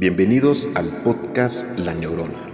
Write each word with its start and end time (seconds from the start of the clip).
Bienvenidos 0.00 0.70
al 0.76 0.86
podcast 1.02 1.78
La 1.80 1.92
Neurona 1.92 2.48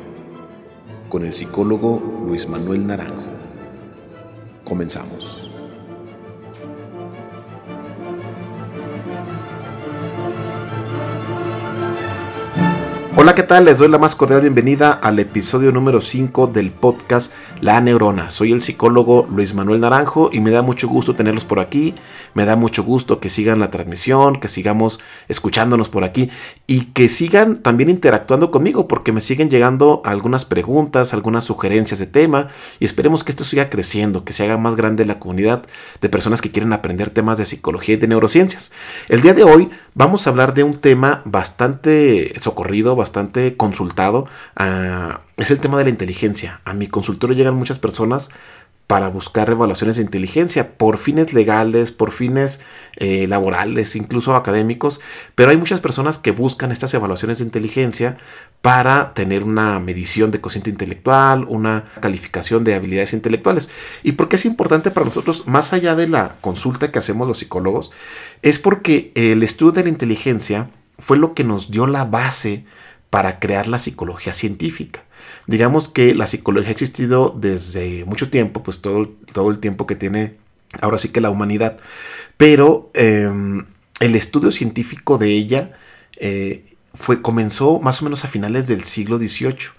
con 1.09 1.25
el 1.25 1.33
psicólogo 1.33 2.25
Luis 2.27 2.49
Manuel 2.49 2.85
Naranjo. 2.89 3.23
Comenzamos. 4.65 5.46
Hola, 13.27 13.35
¿qué 13.35 13.43
tal? 13.43 13.65
Les 13.65 13.79
doy 13.81 13.89
la 13.89 13.99
más 13.99 14.15
cordial 14.15 14.41
bienvenida 14.41 14.93
al 14.93 15.19
episodio 15.19 15.73
número 15.73 16.01
5 16.01 16.47
del 16.47 16.71
podcast 16.71 17.33
La 17.61 17.81
Neurona. 17.81 18.31
Soy 18.31 18.53
el 18.53 18.63
psicólogo 18.63 19.27
Luis 19.29 19.53
Manuel 19.53 19.81
Naranjo 19.81 20.31
y 20.33 20.39
me 20.39 20.53
da 20.53 20.63
mucho 20.63 20.87
gusto 20.87 21.13
tenerlos 21.13 21.45
por 21.45 21.59
aquí. 21.59 21.97
Me 22.35 22.45
da 22.45 22.55
mucho 22.55 22.85
gusto 22.85 23.19
que 23.19 23.29
sigan 23.29 23.59
la 23.59 23.73
transmisión, 23.73 24.39
que 24.39 24.49
sigamos 24.49 25.01
escuchándonos 25.27 25.89
por 25.89 26.05
aquí 26.05 26.31
y 26.69 26.93
que 26.93 27.09
sigan 27.09 27.57
también 27.57 27.91
interactuando 27.91 28.53
conmigo 28.53 28.87
porque 28.87 29.11
me 29.11 29.21
siguen 29.21 29.51
llegando 29.51 30.03
algunas 30.05 30.45
preguntas, 30.45 31.13
algunas 31.13 31.45
sugerencias 31.45 31.99
de 31.99 32.07
tema 32.07 32.47
y 32.79 32.85
esperemos 32.85 33.25
que 33.25 33.33
esto 33.33 33.43
siga 33.43 33.71
creciendo, 33.71 34.25
que 34.25 34.35
se 34.35 34.45
haga 34.45 34.57
más 34.57 34.77
grande 34.77 35.05
la 35.05 35.19
comunidad 35.19 35.65
de 36.01 36.09
personas 36.09 36.41
que 36.41 36.53
quieren 36.53 36.73
aprender 36.73 37.11
temas 37.11 37.39
de 37.39 37.45
psicología 37.45 37.97
y 37.97 37.99
de 37.99 38.07
neurociencias. 38.07 38.71
El 39.09 39.21
día 39.21 39.35
de 39.35 39.43
hoy 39.43 39.69
vamos 39.97 40.27
a 40.27 40.31
hablar 40.31 40.53
de 40.53 40.63
un 40.63 40.75
tema 40.75 41.23
bastante 41.25 42.39
socorrido, 42.39 42.95
bastante 42.97 43.57
consultado 43.57 44.27
ah, 44.55 45.23
es 45.39 45.51
el 45.51 45.59
tema 45.59 45.79
de 45.79 45.85
la 45.85 45.91
inteligencia. 45.91 46.61
A 46.65 46.75
mi 46.75 46.87
consultorio 46.87 47.35
llegan 47.35 47.57
muchas 47.57 47.79
personas 47.79 48.29
para 48.87 49.09
buscar 49.09 49.51
evaluaciones 49.51 49.97
de 49.97 50.03
inteligencia 50.03 50.77
por 50.77 50.99
fines 50.99 51.33
legales, 51.33 51.91
por 51.91 52.13
fines 52.13 52.61
eh, 52.97 53.27
laborales, 53.27 53.97
incluso 53.97 54.37
académicos, 54.37 55.01
pero 55.35 55.51
hay 55.51 55.57
muchas 55.57 55.81
personas 55.81 56.19
que 56.19 56.31
buscan 56.31 56.71
estas 56.71 56.95
evaluaciones 56.95 57.39
de 57.39 57.45
inteligencia 57.45 58.17
para 58.63 59.13
tener 59.13 59.43
una 59.43 59.81
medición 59.81 60.31
de 60.31 60.41
cociente 60.41 60.71
intelectual, 60.71 61.47
una 61.49 61.85
calificación 62.01 62.63
de 62.63 62.75
habilidades 62.75 63.13
intelectuales. 63.13 63.71
¿Y 64.05 64.13
por 64.13 64.29
qué 64.29 64.37
es 64.37 64.45
importante 64.45 64.93
para 64.93 65.07
nosotros, 65.07 65.49
más 65.49 65.73
allá 65.73 65.97
de 65.97 66.07
la 66.07 66.37
consulta 66.41 66.93
que 66.93 67.01
hacemos 67.01 67.27
los 67.27 67.39
psicólogos? 67.39 67.91
Es 68.43 68.61
porque 68.61 69.11
el 69.17 69.43
estudio 69.43 69.73
de 69.73 69.83
la 69.83 69.89
inteligencia 69.89 70.71
fue 70.99 71.19
lo 71.19 71.35
que 71.35 71.43
nos 71.45 71.73
dio 71.73 71.89
la 71.89 72.05
base 72.05 72.65
para 73.11 73.41
crear 73.41 73.67
la 73.67 73.79
psicología 73.79 74.33
científica. 74.33 75.06
Digamos 75.47 75.89
que 75.89 76.15
la 76.15 76.27
psicología 76.27 76.71
ha 76.71 76.73
existido 76.73 77.35
desde 77.39 78.05
mucho 78.05 78.31
tiempo, 78.31 78.63
pues 78.63 78.81
todo, 78.81 79.09
todo 79.33 79.51
el 79.51 79.59
tiempo 79.59 79.87
que 79.87 79.97
tiene 79.97 80.37
ahora 80.81 80.99
sí 80.99 81.09
que 81.09 81.21
la 81.21 81.31
humanidad, 81.31 81.79
pero 82.37 82.91
em, 82.95 83.65
el 84.01 84.15
estudio 84.15 84.51
científico 84.51 85.19
de 85.19 85.31
ella 85.31 85.73
eh, 86.17 86.65
fue, 86.95 87.23
comenzó 87.23 87.79
más 87.81 88.01
o 88.01 88.05
menos 88.05 88.25
a 88.25 88.29
finales 88.29 88.67
del 88.67 88.85
siglo 88.85 89.19
XVIII. 89.19 89.71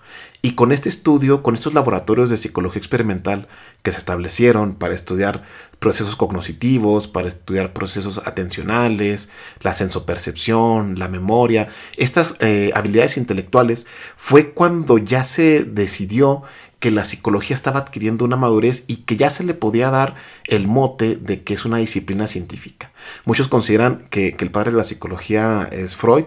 Y 0.43 0.51
con 0.51 0.71
este 0.71 0.87
estudio, 0.87 1.41
con 1.41 1.55
estos 1.55 1.73
laboratorios 1.73 2.29
de 2.29 2.37
psicología 2.37 2.79
experimental 2.79 3.47
que 3.81 3.91
se 3.91 3.97
establecieron 3.97 4.75
para 4.75 4.93
estudiar 4.93 5.43
procesos 5.79 6.15
cognitivos, 6.15 7.07
para 7.07 7.27
estudiar 7.27 7.73
procesos 7.73 8.21
atencionales, 8.25 9.29
la 9.61 9.73
sensopercepción, 9.73 10.99
la 10.99 11.07
memoria, 11.07 11.69
estas 11.97 12.35
eh, 12.39 12.71
habilidades 12.73 13.17
intelectuales, 13.17 13.85
fue 14.15 14.51
cuando 14.51 14.97
ya 14.97 15.23
se 15.23 15.63
decidió 15.63 16.43
que 16.79 16.91
la 16.91 17.05
psicología 17.05 17.55
estaba 17.55 17.79
adquiriendo 17.79 18.23
una 18.23 18.37
madurez 18.37 18.83
y 18.87 18.97
que 18.97 19.17
ya 19.17 19.29
se 19.31 19.43
le 19.43 19.55
podía 19.55 19.89
dar 19.89 20.15
el 20.45 20.67
mote 20.67 21.15
de 21.15 21.43
que 21.43 21.55
es 21.55 21.65
una 21.65 21.77
disciplina 21.77 22.27
científica. 22.27 22.91
Muchos 23.25 23.47
consideran 23.47 24.05
que, 24.09 24.35
que 24.35 24.45
el 24.45 24.51
padre 24.51 24.71
de 24.71 24.77
la 24.77 24.83
psicología 24.83 25.67
es 25.71 25.95
Freud, 25.95 26.25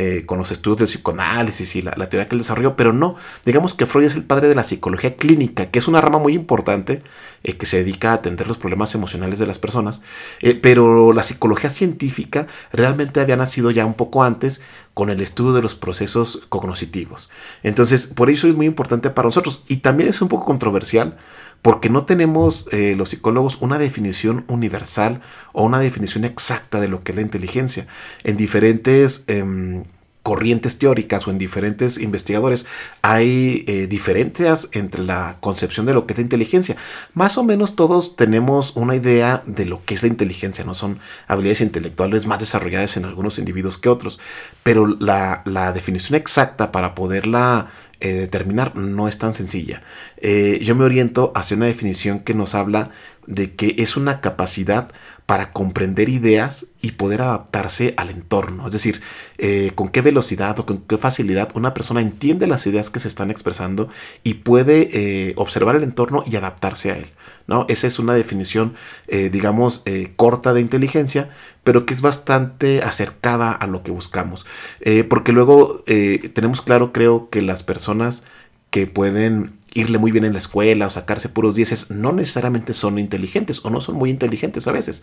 eh, 0.00 0.24
con 0.26 0.38
los 0.38 0.52
estudios 0.52 0.78
del 0.78 0.86
psicoanálisis 0.86 1.74
y 1.74 1.82
la, 1.82 1.92
teoría 2.08 2.28
que 2.28 2.36
él 2.36 2.38
desarrolló, 2.38 2.76
pero 2.76 2.92
no, 2.92 3.16
digamos 3.44 3.74
que 3.74 3.84
Freud 3.84 4.06
es 4.06 4.14
el 4.14 4.22
padre 4.22 4.48
de 4.48 4.54
la 4.54 4.62
psicología 4.62 5.16
clínica, 5.16 5.66
que 5.66 5.80
es 5.80 5.88
una 5.88 6.00
rama 6.00 6.18
muy 6.18 6.34
importante 6.34 7.02
eh, 7.42 7.56
que 7.56 7.66
se 7.66 7.78
dedica 7.78 8.12
a 8.12 8.14
atender 8.14 8.46
los 8.46 8.58
problemas 8.58 8.94
emocionales 8.94 9.40
de 9.40 9.46
las 9.46 9.58
personas, 9.58 10.02
eh, 10.40 10.54
pero 10.54 11.12
la 11.12 11.24
psicología 11.24 11.68
científica 11.68 12.46
realmente 12.72 13.20
había 13.20 13.36
nacido 13.36 13.72
ya 13.72 13.84
un 13.86 13.94
poco 13.94 14.22
antes 14.22 14.62
con 14.94 15.10
el 15.10 15.20
estudio 15.20 15.52
de 15.52 15.62
los 15.62 15.74
procesos 15.74 16.46
cognitivos. 16.48 17.30
Entonces, 17.62 18.06
por 18.06 18.30
eso 18.30 18.48
es 18.48 18.54
muy 18.54 18.66
importante 18.66 19.10
para 19.10 19.26
nosotros 19.26 19.64
y 19.68 19.78
también 19.78 20.10
es 20.10 20.22
un 20.22 20.28
poco 20.28 20.44
controversial 20.44 21.16
porque 21.62 21.90
no 21.90 22.04
tenemos 22.04 22.68
los 22.72 23.10
psicólogos 23.10 23.58
una 23.60 23.78
definición 23.78 24.44
universal 24.48 25.20
o 25.52 25.64
una 25.64 25.80
definición 25.80 26.24
exacta 26.24 26.80
de 26.80 26.88
lo 26.88 27.00
que 27.00 27.12
es 27.12 27.16
la 27.16 27.22
inteligencia. 27.22 27.86
En 28.24 28.36
diferentes 28.36 29.24
em, 29.26 29.84
corrientes 30.28 30.78
teóricas 30.78 31.26
o 31.26 31.30
en 31.30 31.38
diferentes 31.38 31.96
investigadores 31.96 32.66
hay 33.00 33.64
eh, 33.66 33.86
diferencias 33.86 34.68
entre 34.72 35.02
la 35.02 35.36
concepción 35.40 35.86
de 35.86 35.94
lo 35.94 36.06
que 36.06 36.12
es 36.12 36.18
la 36.18 36.24
inteligencia. 36.24 36.76
Más 37.14 37.38
o 37.38 37.44
menos 37.44 37.76
todos 37.76 38.14
tenemos 38.14 38.76
una 38.76 38.94
idea 38.94 39.42
de 39.46 39.64
lo 39.64 39.82
que 39.86 39.94
es 39.94 40.02
la 40.02 40.08
inteligencia, 40.08 40.66
no 40.66 40.74
son 40.74 40.98
habilidades 41.28 41.62
intelectuales 41.62 42.26
más 42.26 42.40
desarrolladas 42.40 42.98
en 42.98 43.06
algunos 43.06 43.38
individuos 43.38 43.78
que 43.78 43.88
otros, 43.88 44.20
pero 44.62 44.86
la, 44.86 45.42
definición 45.72 46.14
exacta 46.14 46.72
para 46.72 46.94
poderla 46.94 47.68
eh, 48.00 48.12
determinar 48.12 48.76
no 48.76 49.08
es 49.08 49.18
tan 49.18 49.32
sencilla. 49.32 49.82
Eh, 50.18 50.60
yo 50.62 50.74
me 50.74 50.84
oriento 50.84 51.32
hacia 51.34 51.56
una 51.56 51.66
definición 51.66 52.20
que 52.20 52.34
nos 52.34 52.54
habla 52.54 52.90
de 53.28 53.54
que 53.54 53.76
es 53.78 53.96
una 53.96 54.20
capacidad 54.20 54.90
para 55.26 55.52
comprender 55.52 56.08
ideas 56.08 56.68
y 56.80 56.92
poder 56.92 57.20
adaptarse 57.20 57.92
al 57.98 58.08
entorno. 58.08 58.66
Es 58.66 58.72
decir, 58.72 59.02
eh, 59.36 59.72
con 59.74 59.90
qué 59.90 60.00
velocidad 60.00 60.58
o 60.58 60.64
con 60.64 60.78
qué 60.78 60.96
facilidad 60.96 61.50
una 61.54 61.74
persona 61.74 62.00
entiende 62.00 62.46
las 62.46 62.66
ideas 62.66 62.88
que 62.88 62.98
se 62.98 63.08
están 63.08 63.30
expresando 63.30 63.90
y 64.22 64.34
puede 64.34 64.88
eh, 64.90 65.34
observar 65.36 65.76
el 65.76 65.82
entorno 65.82 66.24
y 66.26 66.36
adaptarse 66.36 66.90
a 66.90 66.96
él. 66.96 67.10
¿no? 67.46 67.66
Esa 67.68 67.86
es 67.86 67.98
una 67.98 68.14
definición, 68.14 68.74
eh, 69.06 69.28
digamos, 69.28 69.84
corta 70.16 70.54
de 70.54 70.62
inteligencia, 70.62 71.28
pero 71.62 71.84
que 71.84 71.92
es 71.92 72.00
bastante 72.00 72.82
acercada 72.82 73.52
a 73.52 73.66
lo 73.66 73.82
que 73.82 73.90
buscamos. 73.90 74.46
porque 75.10 75.32
luego 75.32 75.84
tenemos 76.32 76.62
claro, 76.62 76.92
creo, 76.92 77.28
que 77.28 77.42
las 77.42 77.62
personas 77.62 78.24
que 78.70 78.86
pueden 78.86 79.57
irle 79.78 79.98
muy 79.98 80.10
bien 80.10 80.24
en 80.24 80.32
la 80.32 80.38
escuela 80.38 80.86
o 80.86 80.90
sacarse 80.90 81.28
puros 81.28 81.54
dieces, 81.54 81.90
no 81.90 82.12
necesariamente 82.12 82.74
son 82.74 82.98
inteligentes 82.98 83.64
o 83.64 83.70
no 83.70 83.80
son 83.80 83.94
muy 83.94 84.10
inteligentes 84.10 84.66
a 84.66 84.72
veces. 84.72 85.02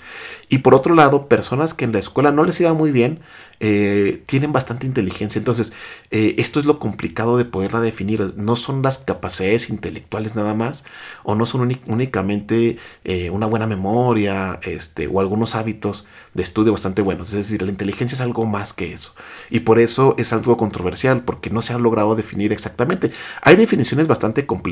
Y 0.49 0.59
por 0.59 0.75
otro 0.75 0.95
lado, 0.95 1.27
personas 1.27 1.73
que 1.73 1.85
en 1.85 1.93
la 1.93 1.99
escuela 1.99 2.31
no 2.31 2.43
les 2.43 2.59
iba 2.59 2.73
muy 2.73 2.91
bien, 2.91 3.19
eh, 3.61 4.21
tienen 4.27 4.51
bastante 4.51 4.85
inteligencia. 4.85 5.39
Entonces, 5.39 5.71
eh, 6.11 6.35
esto 6.37 6.59
es 6.59 6.65
lo 6.65 6.77
complicado 6.77 7.37
de 7.37 7.45
poderla 7.45 7.79
definir. 7.79 8.33
No 8.35 8.55
son 8.57 8.81
las 8.81 8.97
capacidades 8.97 9.69
intelectuales 9.69 10.35
nada 10.35 10.53
más, 10.53 10.83
o 11.23 11.35
no 11.35 11.45
son 11.45 11.61
únicamente 11.87 12.77
eh, 13.05 13.29
una 13.29 13.47
buena 13.47 13.67
memoria 13.67 14.59
este, 14.63 15.07
o 15.07 15.21
algunos 15.21 15.55
hábitos 15.55 16.05
de 16.33 16.43
estudio 16.43 16.73
bastante 16.73 17.01
buenos. 17.01 17.29
Es 17.29 17.35
decir, 17.35 17.61
la 17.61 17.71
inteligencia 17.71 18.15
es 18.15 18.21
algo 18.21 18.45
más 18.45 18.73
que 18.73 18.91
eso. 18.91 19.13
Y 19.49 19.61
por 19.61 19.79
eso 19.79 20.15
es 20.17 20.33
algo 20.33 20.57
controversial, 20.57 21.23
porque 21.23 21.49
no 21.49 21.61
se 21.61 21.73
ha 21.73 21.77
logrado 21.77 22.15
definir 22.15 22.51
exactamente. 22.51 23.11
Hay 23.41 23.55
definiciones 23.55 24.07
bastante 24.07 24.45
complejas 24.45 24.64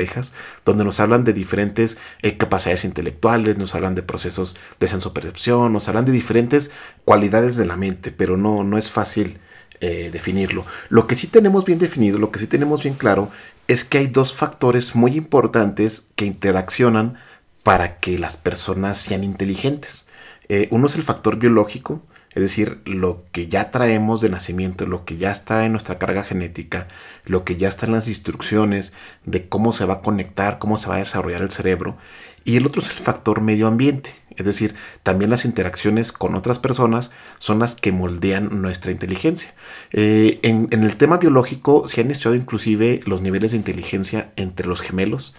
donde 0.66 0.84
nos 0.84 1.00
hablan 1.00 1.24
de 1.24 1.34
diferentes 1.34 1.98
capacidades 2.38 2.86
intelectuales, 2.86 3.58
nos 3.58 3.76
hablan 3.76 3.96
de 3.96 4.04
procesos 4.04 4.58
de 4.80 4.88
sensopercepción, 4.88 5.74
nos 5.74 5.88
hablan 5.90 6.06
de 6.06 6.12
diferentes 6.12 6.72
cualidades 7.06 7.58
de 7.58 7.66
la 7.66 7.78
mente, 7.78 8.12
pero 8.12 8.38
no 8.38 8.64
no 8.64 8.78
es 8.78 8.92
fácil 8.92 9.40
eh, 9.86 10.12
definirlo. 10.14 10.66
Lo 10.88 11.08
que 11.08 11.18
sí 11.18 11.28
tenemos 11.28 11.66
bien 11.66 11.78
definido, 11.78 12.18
lo 12.18 12.32
que 12.32 12.40
sí 12.40 12.48
tenemos 12.48 12.84
bien 12.84 12.96
claro, 12.96 13.30
es 13.68 13.84
que 13.84 13.98
hay 13.98 14.08
dos 14.08 14.34
factores 14.34 14.96
muy 14.96 15.18
importantes 15.18 16.06
que 16.16 16.26
interaccionan 16.26 17.18
para 17.64 18.00
que 18.00 18.18
las 18.18 18.38
personas 18.38 18.98
sean 18.98 19.26
inteligentes. 19.26 20.06
Eh, 20.48 20.70
uno 20.72 20.88
es 20.88 20.96
el 20.96 21.04
factor 21.04 21.38
biológico, 21.38 22.02
es 22.36 22.42
decir, 22.42 22.82
lo 22.86 23.24
que 23.32 23.48
ya 23.48 23.72
traemos 23.72 24.22
de 24.22 24.30
nacimiento, 24.30 24.86
lo 24.86 25.06
que 25.06 25.18
ya 25.18 25.32
está 25.32 25.66
en 25.66 25.72
nuestra 25.74 26.00
carga 26.00 26.24
genética, 26.24 26.88
lo 27.26 27.44
que 27.44 27.58
ya 27.58 27.70
está 27.70 27.86
en 27.86 27.92
las 27.92 28.08
instrucciones 28.08 28.94
de 29.26 29.48
cómo 29.48 29.72
se 29.74 29.86
va 29.86 29.96
a 29.96 30.02
conectar, 30.02 30.60
cómo 30.60 30.78
se 30.78 30.90
va 30.90 30.96
a 30.96 31.00
desarrollar 31.00 31.42
el 31.42 31.52
cerebro. 31.52 31.98
Y 32.46 32.58
el 32.58 32.66
otro 32.66 32.82
es 32.82 32.90
el 32.90 32.98
factor 32.98 33.40
medio 33.40 33.68
ambiente, 33.68 34.16
es 34.36 34.46
decir, 34.46 34.76
también 35.02 35.30
las 35.30 35.46
interacciones 35.46 36.12
con 36.12 36.36
otras 36.36 36.60
personas 36.60 37.12
son 37.40 37.60
las 37.60 37.76
que 37.76 37.92
moldean 37.92 38.62
nuestra 38.62 38.92
inteligencia. 38.92 39.54
Eh, 39.92 40.40
en, 40.44 40.68
el 40.72 40.98
tema 40.98 41.18
biológico 41.18 41.88
se 41.88 42.02
han 42.02 42.12
estudiado 42.12 42.36
inclusive 42.36 43.00
los 43.06 43.22
niveles 43.22 43.52
de 43.52 43.58
inteligencia 43.58 44.32
entre 44.36 44.68
los 44.68 44.82
gemelos 44.82 45.36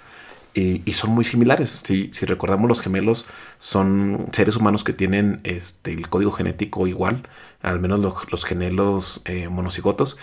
y, 0.54 0.92
son 0.92 1.10
muy 1.10 1.24
similares. 1.24 1.82
Si, 1.84 2.10
recordamos, 2.26 2.68
los 2.68 2.80
gemelos 2.80 3.26
son 3.58 4.28
seres 4.32 4.56
humanos 4.56 4.84
que 4.84 4.92
tienen 4.92 5.40
este, 5.44 5.92
el 5.92 6.08
código 6.08 6.30
genético 6.30 6.86
igual, 6.86 7.28
al 7.60 7.80
menos 7.80 8.00
los, 8.30 8.44
gemelos 8.44 9.22
eh, 9.24 9.48
monocigotos. 9.48 10.16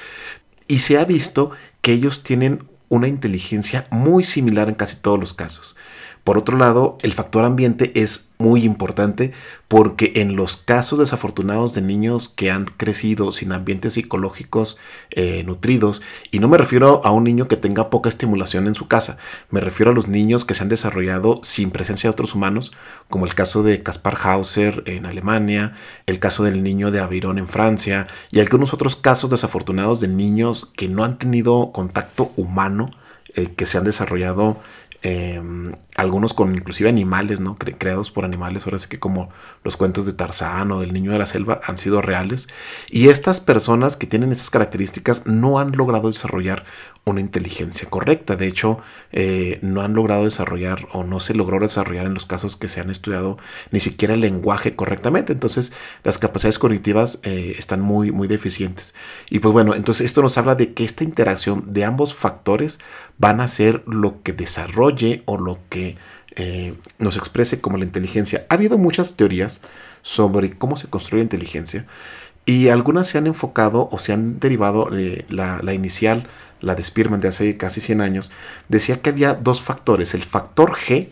Y 0.68 0.80
se 0.80 0.98
ha 0.98 1.06
visto 1.06 1.52
que 1.82 1.92
ellos 1.92 2.24
tienen 2.24 2.64
una 2.88 3.08
inteligencia 3.08 3.88
muy 3.90 4.24
similar 4.24 4.70
en 4.70 4.76
casi 4.76 4.96
todos 4.96 5.20
los 5.20 5.34
casos. 5.34 5.76
Por 6.24 6.38
otro 6.38 6.58
lado, 6.58 7.00
el 7.02 7.14
factor 7.14 7.46
ambiente 7.46 7.92
es 8.00 8.28
muy 8.38 8.64
importante 8.64 9.32
porque 9.68 10.14
en 10.16 10.36
los 10.36 10.56
casos 10.56 11.00
desafortunados 11.00 11.74
de 11.74 11.82
niños 11.82 12.30
que 12.30 12.52
han 12.52 12.66
crecido 12.66 13.32
sin 13.32 13.52
ambientes 13.52 13.94
psicológicos 13.94 14.78
eh, 15.12 15.44
nutridos, 15.46 16.02
y 16.30 16.40
no 16.40 16.48
me 16.48 16.60
refiero 16.60 17.02
a 17.04 17.12
un 17.12 17.24
niño 17.24 17.48
que 17.48 17.58
tenga 17.58 17.90
poca 17.90 18.10
estimulación 18.10 18.68
en 18.68 18.76
su 18.76 18.88
casa, 18.88 19.18
me 19.50 19.62
refiero 19.62 19.92
a 19.92 19.96
los 19.96 20.08
niños 20.08 20.46
que 20.46 20.54
se 20.54 20.62
han 20.62 20.70
desarrollado 20.70 21.40
sin 21.44 21.72
presencia 21.72 22.10
de 22.10 22.12
otros 22.12 22.36
humanos, 22.36 22.72
como 23.10 23.26
el 23.26 23.34
caso 23.34 23.64
de 23.64 23.82
Kaspar 23.82 24.18
Hauser 24.22 24.84
en 24.86 25.08
Alemania, 25.08 25.74
el 26.06 26.20
caso 26.20 26.44
del 26.44 26.62
niño 26.62 26.92
de 26.92 27.00
Aviron 27.00 27.40
en 27.40 27.48
Francia, 27.48 28.08
y 28.30 28.42
algunos 28.42 28.74
otros 28.76 28.96
casos 28.96 29.32
desafortunados 29.32 30.00
de 30.02 30.08
niños 30.08 30.72
que 30.76 30.88
no 30.88 31.04
han 31.04 31.18
tenido 31.18 31.72
contacto 31.72 32.32
humano, 32.36 32.92
eh, 33.34 33.48
que 33.56 33.66
se 33.66 33.78
han 33.78 33.86
desarrollado 33.86 34.60
Em, 35.04 35.74
algunos 36.02 36.34
con 36.34 36.54
inclusive 36.56 36.90
animales, 36.90 37.40
¿no? 37.40 37.56
creados 37.56 38.12
por 38.12 38.26
animales, 38.26 38.66
ahora 38.66 38.80
sí 38.80 38.88
que 38.90 39.00
como 39.00 39.30
los 39.64 39.78
cuentos 39.78 40.06
de 40.06 40.14
Tarzán 40.14 40.72
o 40.72 40.80
del 40.80 40.94
niño 40.94 41.12
de 41.12 41.20
la 41.20 41.26
selva 41.26 41.62
han 41.64 41.78
sido 41.78 42.02
reales. 42.02 42.48
Y 42.90 43.10
estas 43.10 43.40
personas 43.40 43.98
que 43.98 44.08
tienen 44.08 44.32
estas 44.32 44.50
características 44.50 45.26
no 45.26 45.60
han 45.60 45.72
logrado 45.74 46.08
desarrollar 46.08 46.66
una 47.04 47.20
inteligencia 47.20 47.90
correcta. 47.90 48.36
De 48.36 48.48
hecho, 48.48 48.80
eh, 49.12 49.60
no 49.62 49.82
han 49.82 49.94
logrado 49.94 50.26
desarrollar 50.26 50.88
o 50.92 51.04
no 51.04 51.20
se 51.20 51.34
logró 51.34 51.60
desarrollar 51.60 52.06
en 52.06 52.14
los 52.14 52.26
casos 52.26 52.56
que 52.56 52.68
se 52.68 52.80
han 52.80 52.90
estudiado 52.90 53.38
ni 53.72 53.80
siquiera 53.80 54.14
el 54.14 54.22
lenguaje 54.22 54.76
correctamente. 54.76 55.34
Entonces, 55.34 55.74
las 56.04 56.18
capacidades 56.18 56.60
cognitivas 56.60 57.20
eh, 57.24 57.56
están 57.58 57.82
muy, 57.82 58.12
muy 58.12 58.28
deficientes. 58.28 58.94
Y 59.30 59.40
pues 59.40 59.52
bueno, 59.52 59.76
entonces 59.76 60.06
esto 60.06 60.22
nos 60.22 60.38
habla 60.38 60.56
de 60.56 60.74
que 60.74 60.84
esta 60.84 61.04
interacción 61.04 61.74
de 61.74 61.86
ambos 61.86 62.14
factores 62.14 62.80
van 63.18 63.42
a 63.42 63.48
ser 63.48 63.84
lo 63.88 64.22
que 64.22 64.34
desarrolle 64.34 65.24
o 65.26 65.38
lo 65.38 65.60
que 65.70 65.91
eh, 66.36 66.74
nos 67.00 67.18
exprese 67.18 67.62
como 67.62 67.78
la 67.78 67.86
inteligencia. 67.86 68.46
Ha 68.50 68.56
habido 68.56 68.78
muchas 68.78 69.16
teorías 69.16 69.62
sobre 70.02 70.52
cómo 70.58 70.78
se 70.78 70.90
construye 70.90 71.22
la 71.22 71.26
inteligencia 71.26 71.86
y 72.46 72.70
algunas 72.70 73.08
se 73.08 73.18
han 73.18 73.28
enfocado 73.28 73.90
o 73.92 74.00
se 74.00 74.14
han 74.14 74.40
derivado, 74.40 74.90
la, 75.30 75.60
la 75.62 75.74
inicial 75.74 76.28
la 76.62 76.76
de 76.76 76.84
Spearman 76.84 77.20
de 77.20 77.28
hace 77.28 77.58
casi 77.58 77.82
100 77.82 78.02
años, 78.02 78.32
decía 78.70 79.02
que 79.02 79.10
había 79.10 79.34
dos 79.34 79.62
factores, 79.62 80.14
el 80.14 80.24
factor 80.24 80.74
G, 80.74 81.08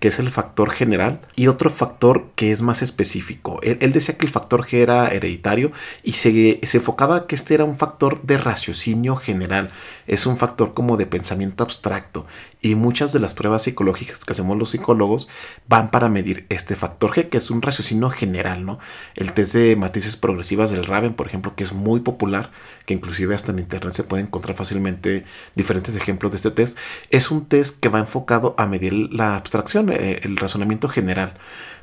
que 0.00 0.08
es 0.08 0.18
el 0.18 0.30
factor 0.30 0.70
general, 0.70 1.20
y 1.36 1.46
otro 1.46 1.70
factor 1.70 2.30
que 2.34 2.52
es 2.52 2.62
más 2.62 2.80
específico. 2.80 3.60
Él, 3.62 3.92
decía 3.92 4.16
que 4.16 4.24
el 4.26 4.32
factor 4.32 4.64
G 4.64 4.78
era 4.78 5.08
hereditario 5.08 5.72
y 6.02 6.12
se, 6.12 6.58
se, 6.62 6.78
enfocaba 6.78 7.26
que 7.26 7.34
este 7.34 7.52
era 7.54 7.64
un 7.64 7.74
factor 7.74 8.22
de 8.22 8.38
raciocinio 8.38 9.14
general, 9.14 9.70
es 10.06 10.24
un 10.24 10.38
factor 10.38 10.72
como 10.72 10.96
de 10.96 11.04
pensamiento 11.04 11.62
abstracto, 11.62 12.26
y 12.62 12.74
muchas 12.74 13.12
de 13.12 13.20
las 13.20 13.34
pruebas 13.34 13.62
psicológicas 13.62 14.24
que 14.24 14.32
hacemos 14.32 14.56
los 14.56 14.70
psicólogos 14.70 15.28
van 15.68 15.90
para 15.90 16.08
medir 16.08 16.46
este 16.48 16.76
factor 16.76 17.12
G, 17.12 17.28
que 17.28 17.36
es 17.36 17.50
un 17.50 17.60
raciocinio 17.60 18.08
general, 18.10 18.64
¿no? 18.64 18.78
El 19.16 19.32
test 19.32 19.54
de 19.54 19.76
matices 19.76 20.16
progresivas 20.16 20.70
del 20.70 20.84
Raven, 20.84 21.14
por 21.14 21.26
ejemplo, 21.26 21.54
que 21.54 21.64
es 21.64 21.74
muy 21.74 22.00
popular, 22.00 22.50
que 22.86 22.94
inclusive 22.94 23.34
hasta 23.34 23.52
en 23.52 23.58
internet 23.58 23.94
se 23.94 24.04
puede 24.04 24.22
encontrar 24.22 24.56
fácilmente 24.56 25.24
diferentes 25.54 25.94
ejemplos 25.94 26.32
de 26.32 26.36
este 26.36 26.50
test, 26.50 26.78
es 27.10 27.30
un 27.30 27.46
test 27.46 27.78
que 27.80 27.90
va 27.90 27.98
enfocado 27.98 28.54
a 28.56 28.66
medir 28.66 28.94
la 29.12 29.36
abstracción 29.36 29.89
eh, 29.90 30.20
el 30.22 30.36
razonamiento 30.36 30.88
general. 30.88 31.34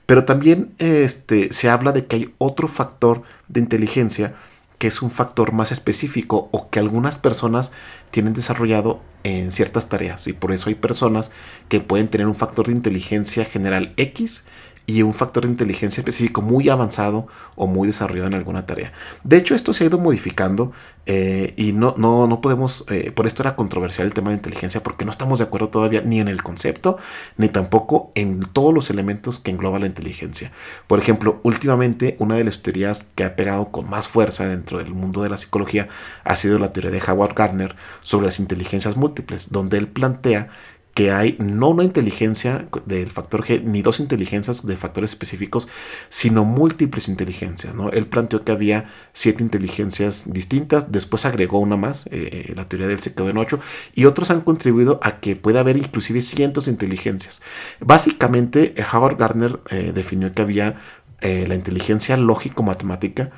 Pero 0.06 0.26
también 0.26 0.74
este, 0.78 1.52
se 1.52 1.70
habla 1.70 1.92
de 1.92 2.06
que 2.06 2.16
hay 2.16 2.34
otro 2.38 2.68
factor 2.68 3.24
de 3.48 3.60
inteligencia 3.60 4.36
que 4.78 4.88
es 4.88 5.02
un 5.02 5.10
factor 5.10 5.54
más 5.54 5.72
específico 5.72 6.50
o 6.52 6.70
que 6.70 6.80
algunas 6.80 7.18
personas 7.18 7.72
tienen 8.12 8.34
desarrollado 8.34 9.02
en 9.24 9.52
ciertas 9.52 9.90
tareas 9.90 10.28
y 10.28 10.34
por 10.34 10.52
eso 10.52 10.70
hay 10.70 10.76
personas 10.76 11.32
que 11.68 11.80
pueden 11.80 12.10
tener 12.10 12.28
un 12.28 12.36
factor 12.36 12.68
de 12.68 12.74
inteligencia 12.74 13.44
general 13.44 13.94
X 13.98 14.46
y 14.90 15.02
un 15.02 15.14
factor 15.14 15.44
de 15.44 15.52
inteligencia 15.52 16.00
específico 16.00 16.42
muy 16.42 16.70
avanzado 16.70 17.28
o 17.56 17.68
muy 17.68 17.88
desarrollado 17.88 18.28
en 18.28 18.36
alguna 18.36 18.66
tarea. 18.66 18.94
De 19.24 19.36
hecho, 19.36 19.54
esto 19.54 19.74
se 19.74 19.84
ha 19.84 19.88
ido 19.88 20.00
modificando 20.00 20.72
eh, 21.06 21.54
y 21.58 21.74
no, 21.74 21.94
no, 21.98 22.26
no 22.26 22.40
podemos, 22.40 22.86
eh, 22.90 23.12
por 23.12 23.28
esto 23.28 23.44
era 23.44 23.58
controversial 23.58 24.08
el 24.08 24.14
tema 24.14 24.30
de 24.30 24.38
inteligencia 24.38 24.82
porque 24.82 25.04
no 25.04 25.12
estamos 25.12 25.40
de 25.40 25.46
acuerdo 25.46 25.68
todavía 25.68 26.02
ni 26.02 26.22
en 26.22 26.30
el 26.30 26.42
concepto 26.42 26.98
ni 27.36 27.50
tampoco 27.50 28.14
en 28.16 28.40
todos 28.40 28.74
los 28.74 28.90
elementos 28.90 29.42
que 29.42 29.52
engloba 29.52 29.78
la 29.78 29.88
inteligencia. 29.88 30.54
Por 30.88 31.00
ejemplo, 31.00 31.42
últimamente 31.44 32.16
una 32.20 32.36
de 32.36 32.46
las 32.46 32.62
teorías 32.62 33.08
que 33.14 33.26
ha 33.26 33.36
pegado 33.36 33.72
con 33.72 33.90
más 33.90 34.08
fuerza 34.08 34.48
dentro 34.48 34.78
del 34.78 34.94
mundo 34.94 35.22
de 35.22 35.30
la 35.30 35.38
psicología 35.38 35.90
ha 36.24 36.36
sido 36.38 36.60
la 36.60 36.72
teoría 36.72 36.92
de 36.92 37.02
Howard 37.06 37.36
Gardner 37.36 37.76
sobre 38.02 38.28
las 38.28 38.40
inteligencias 38.40 38.96
múltiples, 38.96 39.52
donde 39.52 39.78
él 39.78 39.90
plantea 39.90 40.50
que 40.98 41.12
hay 41.12 41.36
no 41.38 41.70
una 41.70 41.84
inteligencia 41.84 42.68
del 42.88 43.12
factor 43.12 43.44
G, 43.44 43.62
ni 43.62 43.84
dos 43.84 44.00
inteligencias 44.00 44.66
de 44.66 44.76
factores 44.76 45.12
específicos, 45.12 45.68
sino 46.10 46.44
múltiples 46.44 47.08
inteligencias. 47.08 47.76
¿no? 47.76 47.92
Él 47.92 48.08
planteó 48.08 48.44
que 48.44 48.52
había 48.52 48.90
siete 49.14 49.44
inteligencias 49.44 50.34
distintas, 50.34 50.92
después 50.92 51.28
agregó 51.28 51.60
una 51.60 51.78
más, 51.78 52.08
eh, 52.08 52.48
eh, 52.50 52.54
la 52.56 52.66
teoría 52.66 52.88
del 52.88 53.00
se 53.00 53.14
quedó 53.14 53.30
en 53.30 53.38
ocho, 53.38 53.60
y 53.94 54.06
otros 54.06 54.32
han 54.32 54.42
contribuido 54.42 55.00
a 55.04 55.20
que 55.20 55.36
pueda 55.36 55.60
haber 55.60 55.78
inclusive 55.78 56.20
cientos 56.24 56.66
de 56.66 56.72
inteligencias. 56.72 57.44
Básicamente, 57.80 58.74
Howard 58.92 59.18
Gardner 59.18 59.60
eh, 59.70 59.92
definió 59.94 60.34
que 60.34 60.42
había 60.42 60.78
la 61.22 61.56
inteligencia 61.56 62.16
lógico-matemática, 62.16 63.32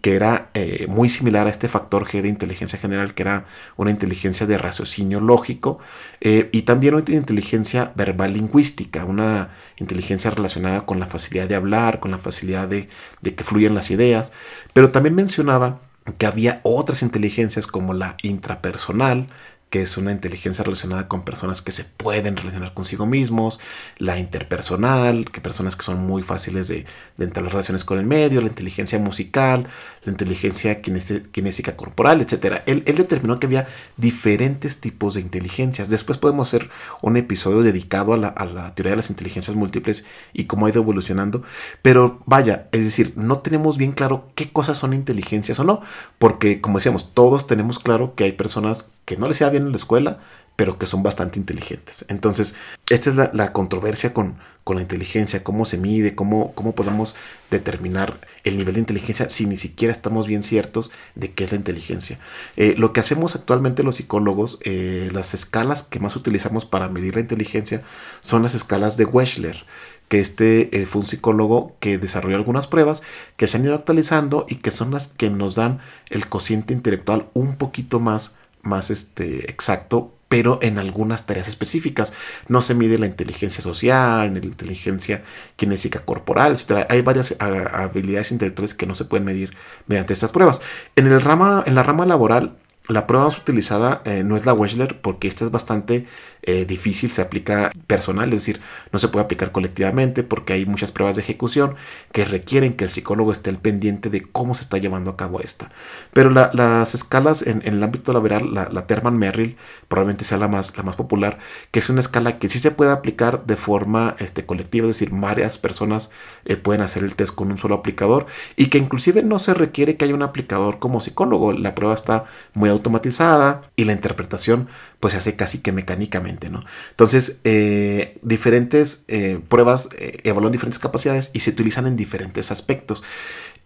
que 0.00 0.14
era 0.14 0.50
eh, 0.54 0.86
muy 0.88 1.08
similar 1.08 1.46
a 1.46 1.50
este 1.50 1.68
factor 1.68 2.06
G 2.06 2.22
de 2.22 2.28
inteligencia 2.28 2.78
general, 2.78 3.14
que 3.14 3.22
era 3.22 3.44
una 3.76 3.90
inteligencia 3.90 4.46
de 4.46 4.56
raciocinio 4.56 5.20
lógico, 5.20 5.78
eh, 6.20 6.48
y 6.52 6.62
también 6.62 6.94
una 6.94 7.04
inteligencia 7.08 7.92
verbal 7.94 8.32
lingüística, 8.32 9.04
una 9.04 9.50
inteligencia 9.76 10.30
relacionada 10.30 10.86
con 10.86 11.00
la 11.00 11.06
facilidad 11.06 11.48
de 11.48 11.54
hablar, 11.54 12.00
con 12.00 12.10
la 12.10 12.18
facilidad 12.18 12.66
de, 12.66 12.88
de 13.20 13.34
que 13.34 13.44
fluyan 13.44 13.74
las 13.74 13.90
ideas, 13.90 14.32
pero 14.72 14.90
también 14.90 15.14
mencionaba 15.14 15.80
que 16.18 16.26
había 16.26 16.60
otras 16.64 17.02
inteligencias 17.02 17.66
como 17.66 17.94
la 17.94 18.16
intrapersonal, 18.22 19.28
que 19.74 19.82
es 19.82 19.96
una 19.96 20.12
inteligencia 20.12 20.62
relacionada 20.62 21.08
con 21.08 21.24
personas 21.24 21.60
que 21.60 21.72
se 21.72 21.82
pueden 21.82 22.36
relacionar 22.36 22.74
consigo 22.74 23.06
mismos, 23.06 23.58
la 23.98 24.20
interpersonal, 24.20 25.28
que 25.32 25.40
personas 25.40 25.74
que 25.74 25.82
son 25.82 25.98
muy 25.98 26.22
fáciles 26.22 26.68
de, 26.68 26.86
de 27.16 27.24
entrar 27.24 27.44
en 27.44 27.50
relaciones 27.50 27.82
con 27.82 27.98
el 27.98 28.06
medio, 28.06 28.40
la 28.40 28.46
inteligencia 28.46 29.00
musical, 29.00 29.66
la 30.04 30.12
inteligencia 30.12 30.80
kinésica 30.80 31.74
corporal, 31.74 32.20
etc. 32.20 32.62
Él, 32.66 32.84
determinó 32.84 33.40
que 33.40 33.46
había 33.46 33.66
diferentes 33.96 34.80
tipos 34.80 35.14
de 35.14 35.22
inteligencias. 35.22 35.90
Después 35.90 36.18
podemos 36.18 36.46
hacer 36.46 36.70
un 37.02 37.16
episodio 37.16 37.62
dedicado 37.62 38.12
a 38.12 38.16
la 38.16 38.74
teoría 38.76 38.92
de 38.92 38.98
las 38.98 39.10
inteligencias 39.10 39.56
múltiples 39.56 40.04
y 40.32 40.44
cómo 40.44 40.66
ha 40.66 40.70
ido 40.70 40.82
evolucionando. 40.82 41.42
Pero 41.82 42.22
vaya, 42.26 42.68
es 42.70 42.84
decir, 42.84 43.12
no 43.16 43.40
tenemos 43.40 43.76
bien 43.76 43.90
claro 43.90 44.30
qué 44.36 44.52
cosas 44.52 44.78
son 44.78 44.94
inteligencias 44.94 45.58
o 45.58 45.64
no, 45.64 45.80
porque 46.18 46.60
como 46.60 46.78
decíamos, 46.78 47.12
todos 47.12 47.48
tenemos 47.48 47.80
claro 47.80 48.14
que 48.14 48.24
hay 48.24 48.32
personas 48.32 48.90
que 49.04 49.16
no 49.16 49.28
les 49.28 49.36
sea 49.36 49.50
bien 49.50 49.63
en 49.64 49.72
la 49.72 49.76
escuela, 49.76 50.18
pero 50.56 50.78
que 50.78 50.86
son 50.86 51.02
bastante 51.02 51.38
inteligentes. 51.38 52.04
Entonces, 52.08 52.54
esta 52.88 53.10
es 53.10 53.16
la, 53.34 53.52
controversia 53.52 54.14
con, 54.14 54.36
con, 54.62 54.76
la 54.76 54.82
inteligencia, 54.82 55.42
cómo 55.42 55.64
se 55.64 55.78
mide, 55.78 56.14
cómo, 56.14 56.52
cómo 56.54 56.74
podemos 56.76 57.16
determinar 57.50 58.20
el 58.44 58.56
nivel 58.56 58.74
de 58.74 58.80
inteligencia 58.80 59.28
si 59.28 59.46
ni 59.46 59.56
siquiera 59.56 59.90
estamos 59.90 60.28
bien 60.28 60.44
ciertos 60.44 60.92
de 61.16 61.32
qué 61.32 61.44
es 61.44 61.50
la 61.50 61.58
inteligencia. 61.58 62.20
Eh, 62.56 62.74
lo 62.78 62.92
que 62.92 63.00
hacemos 63.00 63.34
actualmente 63.34 63.82
los 63.82 63.96
psicólogos, 63.96 64.58
eh, 64.62 65.08
las 65.12 65.34
escalas 65.34 65.82
que 65.82 65.98
más 65.98 66.14
utilizamos 66.14 66.64
para 66.64 66.88
medir 66.88 67.16
la 67.16 67.22
inteligencia 67.22 67.82
son 68.20 68.42
las 68.42 68.54
escalas 68.54 68.96
de 68.96 69.06
Wechsler 69.06 69.64
que 70.08 70.20
este 70.20 70.78
eh, 70.78 70.84
fue 70.84 71.00
un 71.00 71.06
psicólogo 71.06 71.74
que 71.80 71.96
desarrolló 71.96 72.36
algunas 72.36 72.66
pruebas 72.66 73.02
que 73.38 73.46
se 73.46 73.56
han 73.56 73.64
ido 73.64 73.74
actualizando 73.74 74.44
y 74.48 74.56
que 74.56 74.70
son 74.70 74.90
las 74.90 75.08
que 75.08 75.30
nos 75.30 75.54
dan 75.54 75.80
el 76.10 76.28
cociente 76.28 76.74
intelectual 76.74 77.30
un 77.32 77.56
poquito 77.56 78.00
más 78.00 78.36
más 78.64 78.90
este, 78.90 79.50
exacto, 79.50 80.14
pero 80.28 80.58
en 80.62 80.78
algunas 80.78 81.26
tareas 81.26 81.46
específicas. 81.46 82.12
No 82.48 82.60
se 82.60 82.74
mide 82.74 82.98
la 82.98 83.06
inteligencia 83.06 83.62
social, 83.62 84.32
ni 84.32 84.40
la 84.40 84.46
inteligencia 84.46 85.22
kinésica 85.54 86.00
corporal, 86.00 86.52
etc. 86.52 86.86
Hay 86.88 87.02
varias 87.02 87.36
habilidades 87.38 88.32
intelectuales 88.32 88.74
que 88.74 88.86
no 88.86 88.96
se 88.96 89.04
pueden 89.04 89.24
medir 89.24 89.54
mediante 89.86 90.12
estas 90.12 90.32
pruebas. 90.32 90.60
En, 90.96 91.06
el 91.06 91.20
rama, 91.20 91.62
en 91.66 91.76
la 91.76 91.84
rama 91.84 92.04
laboral, 92.04 92.56
la 92.88 93.06
prueba 93.06 93.26
más 93.26 93.38
utilizada 93.38 94.02
eh, 94.04 94.24
no 94.24 94.36
es 94.36 94.44
la 94.44 94.52
Wechsler 94.52 95.00
porque 95.00 95.28
esta 95.28 95.44
es 95.44 95.50
bastante 95.50 96.06
eh, 96.46 96.64
difícil, 96.66 97.10
se 97.10 97.22
aplica 97.22 97.70
personal, 97.86 98.32
es 98.32 98.40
decir, 98.40 98.60
no 98.92 98.98
se 98.98 99.08
puede 99.08 99.24
aplicar 99.24 99.52
colectivamente 99.52 100.22
porque 100.22 100.52
hay 100.52 100.66
muchas 100.66 100.92
pruebas 100.92 101.16
de 101.16 101.22
ejecución 101.22 101.74
que 102.12 102.24
requieren 102.24 102.74
que 102.74 102.84
el 102.84 102.90
psicólogo 102.90 103.32
esté 103.32 103.50
al 103.50 103.58
pendiente 103.58 104.10
de 104.10 104.22
cómo 104.22 104.54
se 104.54 104.62
está 104.62 104.78
llevando 104.78 105.10
a 105.10 105.16
cabo 105.16 105.40
esta. 105.40 105.70
Pero 106.12 106.30
las 106.30 106.94
escalas 106.94 107.42
en, 107.42 107.62
el 107.64 107.82
ámbito 107.82 108.12
laboral, 108.12 108.52
la, 108.52 108.68
la 108.68 108.86
Terman 108.86 109.16
Merrill 109.16 109.56
probablemente 109.88 110.24
sea 110.24 110.38
la 110.38 110.48
más, 110.48 110.76
la 110.76 110.82
más 110.82 110.96
popular, 110.96 111.38
que 111.70 111.78
es 111.78 111.88
una 111.88 112.00
escala 112.00 112.38
que 112.38 112.48
sí 112.48 112.58
se 112.58 112.70
puede 112.70 112.90
aplicar 112.92 113.46
de 113.46 113.56
forma 113.56 114.14
este, 114.18 114.44
colectiva, 114.44 114.88
es 114.88 114.98
decir, 114.98 115.10
varias 115.12 115.58
personas 115.58 116.10
eh, 116.44 116.56
pueden 116.56 116.82
hacer 116.82 117.04
el 117.04 117.16
test 117.16 117.34
con 117.34 117.50
un 117.50 117.58
solo 117.58 117.74
aplicador 117.76 118.26
y 118.56 118.66
que 118.66 118.78
inclusive 118.78 119.22
no 119.22 119.38
se 119.38 119.54
requiere 119.54 119.96
que 119.96 120.04
haya 120.04 120.14
un 120.14 120.22
aplicador 120.22 120.78
como 120.78 121.00
psicólogo, 121.00 121.52
la 121.52 121.74
prueba 121.74 121.94
está 121.94 122.24
muy 122.52 122.68
automatizada 122.68 123.62
y 123.76 123.84
la 123.84 123.92
interpretación 123.92 124.68
pues 125.04 125.12
se 125.12 125.18
hace 125.18 125.36
casi 125.36 125.58
que 125.58 125.70
mecánicamente, 125.70 126.48
¿no? 126.48 126.64
Entonces, 126.88 127.36
eh, 127.44 128.16
diferentes 128.22 129.04
eh, 129.08 129.38
pruebas 129.50 129.90
evalúan 129.98 130.50
diferentes 130.50 130.78
capacidades 130.78 131.30
y 131.34 131.40
se 131.40 131.50
utilizan 131.50 131.86
en 131.86 131.94
diferentes 131.94 132.50
aspectos. 132.50 133.02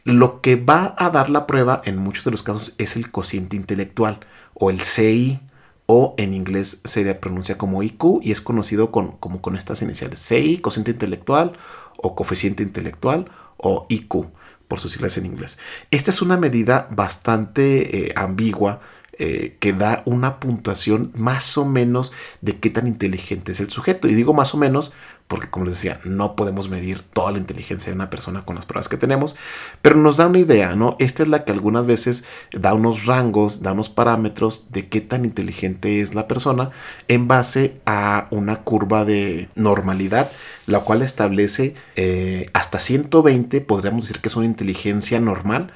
Lo 0.02 0.40
que 0.40 0.56
va 0.56 0.96
a 0.98 1.10
dar 1.10 1.30
la 1.30 1.46
prueba 1.46 1.80
en 1.84 1.96
muchos 1.96 2.24
de 2.24 2.32
los 2.32 2.42
casos 2.42 2.74
es 2.78 2.96
el 2.96 3.12
cociente 3.12 3.54
intelectual 3.54 4.18
o 4.52 4.70
el 4.70 4.80
CI 4.80 5.38
o 5.86 6.16
en 6.18 6.34
inglés 6.34 6.80
se 6.82 7.14
pronuncia 7.14 7.56
como 7.56 7.84
IQ 7.84 8.18
y 8.20 8.32
es 8.32 8.40
conocido 8.40 8.90
con, 8.90 9.12
como 9.18 9.40
con 9.40 9.54
estas 9.54 9.80
iniciales 9.80 10.18
CI, 10.18 10.58
cociente 10.58 10.90
intelectual 10.90 11.52
o 11.98 12.16
coeficiente 12.16 12.64
intelectual 12.64 13.30
o 13.58 13.86
IQ 13.88 14.26
por 14.66 14.80
sus 14.80 14.90
siglas 14.90 15.16
en 15.18 15.26
inglés. 15.26 15.56
Esta 15.92 16.10
es 16.10 16.20
una 16.20 16.36
medida 16.36 16.88
bastante 16.90 18.08
eh, 18.08 18.12
ambigua 18.16 18.80
eh, 19.18 19.56
que 19.60 19.72
da 19.72 20.02
una 20.06 20.40
puntuación 20.40 21.12
más 21.16 21.58
o 21.58 21.64
menos 21.64 22.12
de 22.40 22.58
qué 22.58 22.70
tan 22.70 22.86
inteligente 22.86 23.52
es 23.52 23.60
el 23.60 23.70
sujeto. 23.70 24.08
Y 24.08 24.14
digo 24.14 24.32
más 24.32 24.54
o 24.54 24.58
menos 24.58 24.92
porque, 25.28 25.48
como 25.50 25.66
les 25.66 25.74
decía, 25.74 26.00
no 26.04 26.34
podemos 26.34 26.70
medir 26.70 27.02
toda 27.02 27.32
la 27.32 27.38
inteligencia 27.38 27.90
de 27.90 27.96
una 27.96 28.10
persona 28.10 28.46
con 28.46 28.56
las 28.56 28.64
pruebas 28.64 28.88
que 28.88 28.96
tenemos, 28.96 29.36
pero 29.82 29.96
nos 29.96 30.16
da 30.16 30.26
una 30.26 30.38
idea, 30.38 30.74
¿no? 30.74 30.96
Esta 30.98 31.22
es 31.22 31.28
la 31.28 31.44
que 31.44 31.52
algunas 31.52 31.86
veces 31.86 32.24
da 32.52 32.72
unos 32.72 33.04
rangos, 33.04 33.62
da 33.62 33.72
unos 33.72 33.90
parámetros 33.90 34.64
de 34.70 34.88
qué 34.88 35.02
tan 35.02 35.26
inteligente 35.26 36.00
es 36.00 36.14
la 36.14 36.26
persona 36.28 36.70
en 37.08 37.28
base 37.28 37.76
a 37.84 38.28
una 38.30 38.56
curva 38.64 39.04
de 39.04 39.50
normalidad, 39.54 40.30
la 40.66 40.80
cual 40.80 41.02
establece 41.02 41.74
eh, 41.96 42.46
hasta 42.54 42.78
120, 42.78 43.60
podríamos 43.60 44.04
decir 44.04 44.22
que 44.22 44.28
es 44.28 44.36
una 44.36 44.46
inteligencia 44.46 45.20
normal 45.20 45.72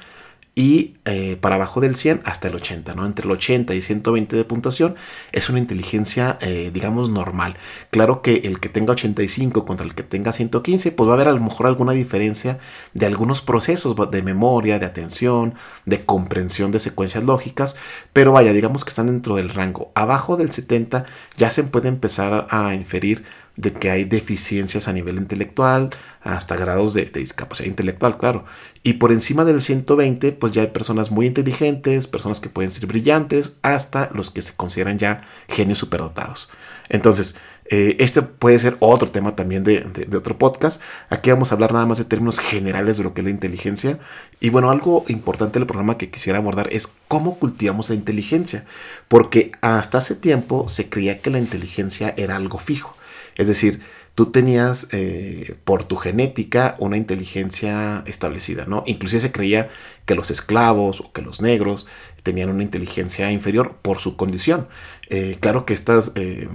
y 0.55 0.93
eh, 1.05 1.35
para 1.41 1.55
abajo 1.55 1.81
del 1.81 1.95
100 1.95 2.21
hasta 2.25 2.47
el 2.47 2.55
80, 2.55 2.93
¿no? 2.93 3.05
Entre 3.05 3.25
el 3.25 3.31
80 3.31 3.73
y 3.73 3.81
120 3.81 4.35
de 4.35 4.45
puntuación 4.45 4.95
es 5.31 5.49
una 5.49 5.57
inteligencia, 5.57 6.37
eh, 6.41 6.69
digamos, 6.71 7.09
normal. 7.09 7.57
Claro 7.89 8.21
que 8.21 8.41
el 8.43 8.59
que 8.59 8.69
tenga 8.69 8.93
85 8.93 9.65
contra 9.65 9.85
el 9.85 9.95
que 9.95 10.03
tenga 10.03 10.31
115, 10.31 10.91
pues 10.91 11.07
va 11.07 11.13
a 11.13 11.15
haber 11.15 11.27
a 11.27 11.33
lo 11.33 11.39
mejor 11.39 11.65
alguna 11.65 11.93
diferencia 11.93 12.59
de 12.93 13.05
algunos 13.07 13.41
procesos 13.41 13.95
de 14.11 14.21
memoria, 14.21 14.77
de 14.77 14.85
atención, 14.85 15.55
de 15.85 16.05
comprensión 16.05 16.71
de 16.71 16.79
secuencias 16.79 17.23
lógicas, 17.23 17.75
pero 18.13 18.31
vaya, 18.31 18.53
digamos 18.53 18.83
que 18.83 18.89
están 18.89 19.07
dentro 19.07 19.35
del 19.35 19.49
rango. 19.49 19.91
Abajo 19.95 20.37
del 20.37 20.51
70 20.51 21.05
ya 21.35 21.49
se 21.49 21.63
puede 21.63 21.87
empezar 21.87 22.45
a 22.51 22.75
inferir 22.75 23.23
de 23.55 23.71
que 23.71 23.91
hay 23.91 24.03
deficiencias 24.03 24.87
a 24.87 24.93
nivel 24.93 25.17
intelectual, 25.17 25.91
hasta 26.21 26.55
grados 26.55 26.93
de, 26.93 27.05
discapacidad 27.05 27.67
intelectual, 27.67 28.17
claro. 28.17 28.45
Y 28.81 28.93
por 28.93 29.11
encima 29.11 29.45
del 29.45 29.61
120, 29.61 30.31
pues 30.31 30.53
ya 30.53 30.63
hay 30.63 30.69
personas 30.69 31.11
muy 31.11 31.27
inteligentes, 31.27 32.07
personas 32.07 32.39
que 32.39 32.49
pueden 32.49 32.71
ser 32.71 32.87
brillantes, 32.87 33.53
hasta 33.61 34.09
los 34.13 34.31
que 34.31 34.41
se 34.41 34.53
consideran 34.53 34.97
ya 34.97 35.21
genios 35.47 35.77
superdotados. 35.77 36.49
Entonces, 36.89 37.35
eh, 37.69 37.95
este 37.99 38.21
puede 38.21 38.59
ser 38.59 38.75
otro 38.79 39.09
tema 39.09 39.35
también 39.35 39.63
de, 39.63 39.81
de, 39.81 40.17
otro 40.17 40.37
podcast. 40.37 40.81
Aquí 41.09 41.29
vamos 41.29 41.51
a 41.51 41.55
hablar 41.55 41.71
nada 41.71 41.85
más 41.85 41.97
de 41.97 42.05
términos 42.05 42.39
generales 42.39 42.97
de 42.97 43.03
lo 43.03 43.13
que 43.13 43.21
es 43.21 43.25
la 43.25 43.31
inteligencia. 43.31 43.99
Y 44.39 44.49
bueno, 44.49 44.69
algo 44.69 45.05
importante 45.07 45.59
del 45.59 45.67
programa 45.67 45.97
que 45.97 46.09
quisiera 46.09 46.39
abordar 46.39 46.67
es 46.71 46.89
cómo 47.07 47.39
cultivamos 47.39 47.89
la 47.89 47.95
inteligencia. 47.95 48.65
Porque 49.07 49.53
hasta 49.61 49.99
hace 49.99 50.15
tiempo 50.15 50.67
se 50.67 50.89
creía 50.89 51.21
que 51.21 51.29
la 51.29 51.39
inteligencia 51.39 52.13
era 52.17 52.35
algo 52.35 52.57
fijo. 52.57 52.97
Es 53.35 53.47
decir, 53.47 53.81
tú 54.15 54.27
tenías 54.27 54.89
eh, 54.91 55.55
por 55.63 55.83
tu 55.83 55.95
genética 55.95 56.75
una 56.79 56.97
inteligencia 56.97 58.03
establecida, 58.05 58.65
¿no? 58.65 58.83
Inclusive 58.85 59.19
se 59.21 59.31
creía 59.31 59.69
que 60.05 60.15
los 60.15 60.29
esclavos 60.29 61.01
o 61.01 61.11
que 61.11 61.21
los 61.21 61.41
negros 61.41 61.87
tenían 62.21 62.49
una 62.49 62.63
inteligencia 62.63 63.31
inferior 63.31 63.77
por 63.81 63.99
su 63.99 64.15
condición. 64.15 64.67
Eh, 65.09 65.37
claro 65.39 65.65
que 65.65 65.73
estas 65.73 66.11
eh, 66.15 66.47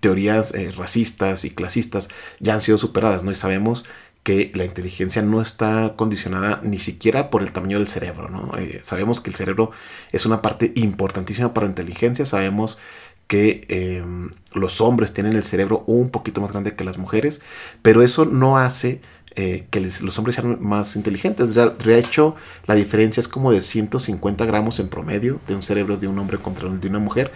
teorías 0.00 0.52
racistas 0.76 1.44
y 1.44 1.50
clasistas 1.50 2.08
ya 2.40 2.54
han 2.54 2.60
sido 2.60 2.78
superadas, 2.78 3.24
¿no? 3.24 3.30
Y 3.30 3.34
sabemos 3.36 3.84
que 4.22 4.50
la 4.54 4.64
inteligencia 4.64 5.20
no 5.22 5.42
está 5.42 5.94
condicionada 5.96 6.58
ni 6.62 6.78
siquiera 6.78 7.30
por 7.30 7.42
el 7.42 7.52
tamaño 7.52 7.78
del 7.78 7.88
cerebro, 7.88 8.30
¿no? 8.30 8.52
sabemos 8.80 9.20
que 9.20 9.28
el 9.28 9.36
cerebro 9.36 9.70
es 10.12 10.24
una 10.24 10.40
parte 10.40 10.72
importantísima 10.76 11.52
para 11.52 11.66
la 11.66 11.72
inteligencia, 11.72 12.24
sabemos 12.24 12.78
que 13.26 13.64
em, 13.68 14.30
los 14.52 14.80
hombres 14.80 15.12
tienen 15.12 15.34
el 15.34 15.44
cerebro 15.44 15.84
un 15.86 16.10
poquito 16.10 16.40
más 16.40 16.52
grande 16.52 16.74
que 16.74 16.84
las 16.84 16.98
mujeres, 16.98 17.40
pero 17.82 18.02
eso 18.02 18.24
no 18.24 18.58
hace 18.58 19.00
eh, 19.36 19.66
que 19.70 19.80
los 19.80 20.16
hombres 20.18 20.36
sean 20.36 20.58
más 20.60 20.94
inteligentes. 20.94 21.54
De 21.54 21.98
hecho, 21.98 22.36
la 22.66 22.76
diferencia 22.76 23.20
es 23.20 23.26
como 23.26 23.50
de 23.50 23.62
150 23.62 24.44
gramos 24.44 24.78
en 24.78 24.88
promedio 24.88 25.40
de 25.48 25.56
un 25.56 25.62
cerebro 25.62 25.96
de 25.96 26.06
un 26.06 26.18
hombre 26.20 26.38
contra 26.38 26.68
el 26.68 26.80
de 26.80 26.88
una 26.88 27.00
mujer, 27.00 27.32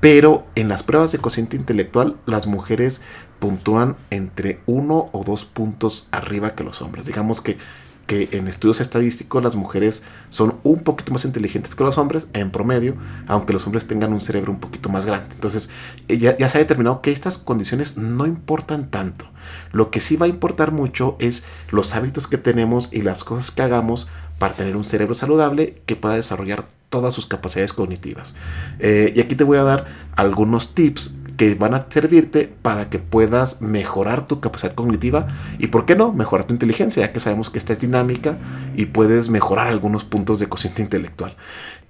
pero 0.00 0.44
en 0.56 0.68
las 0.68 0.82
pruebas 0.82 1.12
de 1.12 1.18
cociente 1.18 1.56
intelectual 1.56 2.16
las 2.26 2.48
mujeres 2.48 3.00
puntúan 3.38 3.96
entre 4.10 4.60
uno 4.66 5.08
o 5.12 5.22
dos 5.22 5.44
puntos 5.44 6.08
arriba 6.10 6.56
que 6.56 6.64
los 6.64 6.82
hombres. 6.82 7.06
Digamos 7.06 7.40
que 7.40 7.58
que 8.06 8.28
en 8.32 8.46
estudios 8.48 8.80
estadísticos 8.80 9.42
las 9.42 9.56
mujeres 9.56 10.04
son 10.30 10.56
un 10.62 10.80
poquito 10.80 11.12
más 11.12 11.24
inteligentes 11.24 11.74
que 11.74 11.84
los 11.84 11.98
hombres 11.98 12.28
en 12.32 12.50
promedio, 12.50 12.94
aunque 13.26 13.52
los 13.52 13.66
hombres 13.66 13.86
tengan 13.86 14.12
un 14.12 14.20
cerebro 14.20 14.52
un 14.52 14.60
poquito 14.60 14.88
más 14.88 15.06
grande. 15.06 15.34
Entonces 15.34 15.70
eh, 16.08 16.18
ya, 16.18 16.48
se 16.48 16.58
ha 16.58 16.60
determinado 16.60 17.02
que 17.02 17.10
estas 17.10 17.38
condiciones 17.38 17.96
no 17.96 18.26
importan 18.26 18.88
tanto. 18.88 19.28
Lo 19.72 19.90
que 19.90 20.00
sí 20.00 20.16
va 20.16 20.26
a 20.26 20.28
importar 20.28 20.72
mucho 20.72 21.16
es 21.18 21.44
los 21.70 21.94
hábitos 21.94 22.26
que 22.26 22.38
tenemos 22.38 22.88
y 22.92 23.02
las 23.02 23.24
cosas 23.24 23.50
que 23.50 23.62
hagamos 23.62 24.08
para 24.38 24.54
tener 24.54 24.76
un 24.76 24.84
cerebro 24.84 25.14
saludable 25.14 25.80
que 25.86 25.96
pueda 25.96 26.14
desarrollar 26.14 26.66
todas 26.90 27.14
sus 27.14 27.26
capacidades 27.26 27.72
cognitivas. 27.72 28.34
Eh, 28.78 29.12
y 29.16 29.20
aquí 29.20 29.34
te 29.34 29.44
voy 29.44 29.58
a 29.58 29.62
dar 29.62 29.86
algunos 30.14 30.74
tips 30.74 31.16
que 31.36 31.54
van 31.54 31.74
a 31.74 31.86
servirte 31.88 32.52
para 32.62 32.88
que 32.90 32.98
puedas 32.98 33.60
mejorar 33.62 34.26
tu 34.26 34.40
capacidad 34.40 34.72
cognitiva 34.72 35.28
y, 35.58 35.68
¿por 35.68 35.86
qué 35.86 35.94
no?, 35.94 36.12
mejorar 36.12 36.46
tu 36.46 36.54
inteligencia, 36.54 37.02
ya 37.02 37.12
que 37.12 37.20
sabemos 37.20 37.50
que 37.50 37.58
esta 37.58 37.72
es 37.72 37.80
dinámica 37.80 38.38
y 38.74 38.86
puedes 38.86 39.28
mejorar 39.28 39.68
algunos 39.68 40.04
puntos 40.04 40.38
de 40.38 40.48
cociente 40.48 40.82
intelectual. 40.82 41.36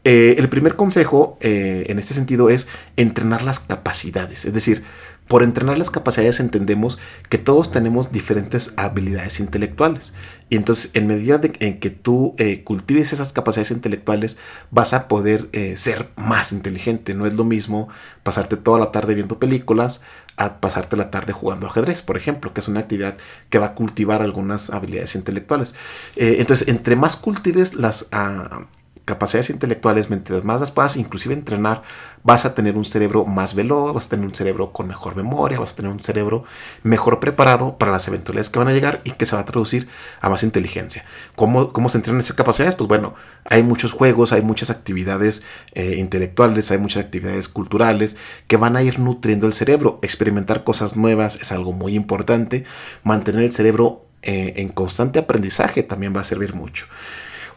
Eh, 0.04 0.36
el 0.38 0.48
primer 0.48 0.76
consejo 0.76 1.36
eh, 1.40 1.86
en 1.88 1.98
este 1.98 2.14
sentido 2.14 2.48
es 2.48 2.68
entrenar 2.96 3.42
las 3.42 3.58
capacidades, 3.58 4.44
es 4.44 4.54
decir, 4.54 4.84
por 5.28 5.42
entrenar 5.42 5.76
las 5.76 5.90
capacidades 5.90 6.40
entendemos 6.40 6.98
que 7.28 7.38
todos 7.38 7.72
tenemos 7.72 8.12
diferentes 8.12 8.72
habilidades 8.76 9.40
intelectuales. 9.40 10.14
Y 10.48 10.56
entonces 10.56 10.90
en 10.94 11.08
medida 11.08 11.40
en 11.42 11.80
que 11.80 11.90
tú 11.90 12.34
eh, 12.38 12.62
cultives 12.62 13.12
esas 13.12 13.32
capacidades 13.32 13.72
intelectuales 13.72 14.36
vas 14.70 14.92
a 14.92 15.08
poder 15.08 15.48
eh, 15.52 15.76
ser 15.76 16.10
más 16.16 16.52
inteligente. 16.52 17.14
No 17.14 17.26
es 17.26 17.34
lo 17.34 17.44
mismo 17.44 17.88
pasarte 18.22 18.56
toda 18.56 18.78
la 18.78 18.92
tarde 18.92 19.14
viendo 19.14 19.40
películas 19.40 20.02
a 20.36 20.60
pasarte 20.60 20.96
la 20.96 21.10
tarde 21.10 21.32
jugando 21.32 21.66
ajedrez, 21.66 22.02
por 22.02 22.16
ejemplo, 22.16 22.52
que 22.52 22.60
es 22.60 22.68
una 22.68 22.80
actividad 22.80 23.16
que 23.50 23.58
va 23.58 23.66
a 23.66 23.74
cultivar 23.74 24.22
algunas 24.22 24.70
habilidades 24.70 25.14
intelectuales. 25.16 25.74
Eh, 26.14 26.36
entonces, 26.38 26.68
entre 26.68 26.94
más 26.94 27.16
cultives 27.16 27.74
las 27.74 28.06
ah, 28.12 28.66
capacidades 29.06 29.50
intelectuales, 29.50 30.10
mientras 30.10 30.44
más 30.44 30.60
las 30.60 30.72
puedas 30.72 30.96
inclusive 30.96 31.32
entrenar, 31.32 31.82
vas 32.24 32.44
a 32.44 32.54
tener 32.54 32.76
un 32.76 32.84
cerebro 32.84 33.24
más 33.24 33.54
veloz, 33.54 33.94
vas 33.94 34.06
a 34.06 34.08
tener 34.10 34.26
un 34.26 34.34
cerebro 34.34 34.72
con 34.72 34.88
mejor 34.88 35.14
memoria, 35.14 35.60
vas 35.60 35.72
a 35.72 35.76
tener 35.76 35.92
un 35.92 36.00
cerebro 36.00 36.44
mejor 36.82 37.20
preparado 37.20 37.78
para 37.78 37.92
las 37.92 38.08
eventualidades 38.08 38.50
que 38.50 38.58
van 38.58 38.66
a 38.66 38.72
llegar 38.72 39.00
y 39.04 39.12
que 39.12 39.24
se 39.24 39.36
va 39.36 39.42
a 39.42 39.44
traducir 39.44 39.86
a 40.20 40.28
más 40.28 40.42
inteligencia. 40.42 41.04
¿Cómo, 41.36 41.72
cómo 41.72 41.88
se 41.88 41.98
entrenan 41.98 42.18
esas 42.18 42.36
capacidades? 42.36 42.74
Pues 42.74 42.88
bueno, 42.88 43.14
hay 43.44 43.62
muchos 43.62 43.92
juegos, 43.92 44.32
hay 44.32 44.42
muchas 44.42 44.70
actividades 44.70 45.44
eh, 45.74 45.94
intelectuales, 45.98 46.72
hay 46.72 46.78
muchas 46.78 47.04
actividades 47.04 47.48
culturales 47.48 48.16
que 48.48 48.56
van 48.56 48.76
a 48.76 48.82
ir 48.82 48.98
nutriendo 48.98 49.46
el 49.46 49.52
cerebro. 49.52 50.00
Experimentar 50.02 50.64
cosas 50.64 50.96
nuevas 50.96 51.36
es 51.36 51.52
algo 51.52 51.72
muy 51.72 51.94
importante. 51.94 52.64
Mantener 53.04 53.44
el 53.44 53.52
cerebro 53.52 54.00
eh, 54.22 54.54
en 54.56 54.68
constante 54.70 55.20
aprendizaje 55.20 55.84
también 55.84 56.14
va 56.14 56.22
a 56.22 56.24
servir 56.24 56.54
mucho. 56.54 56.86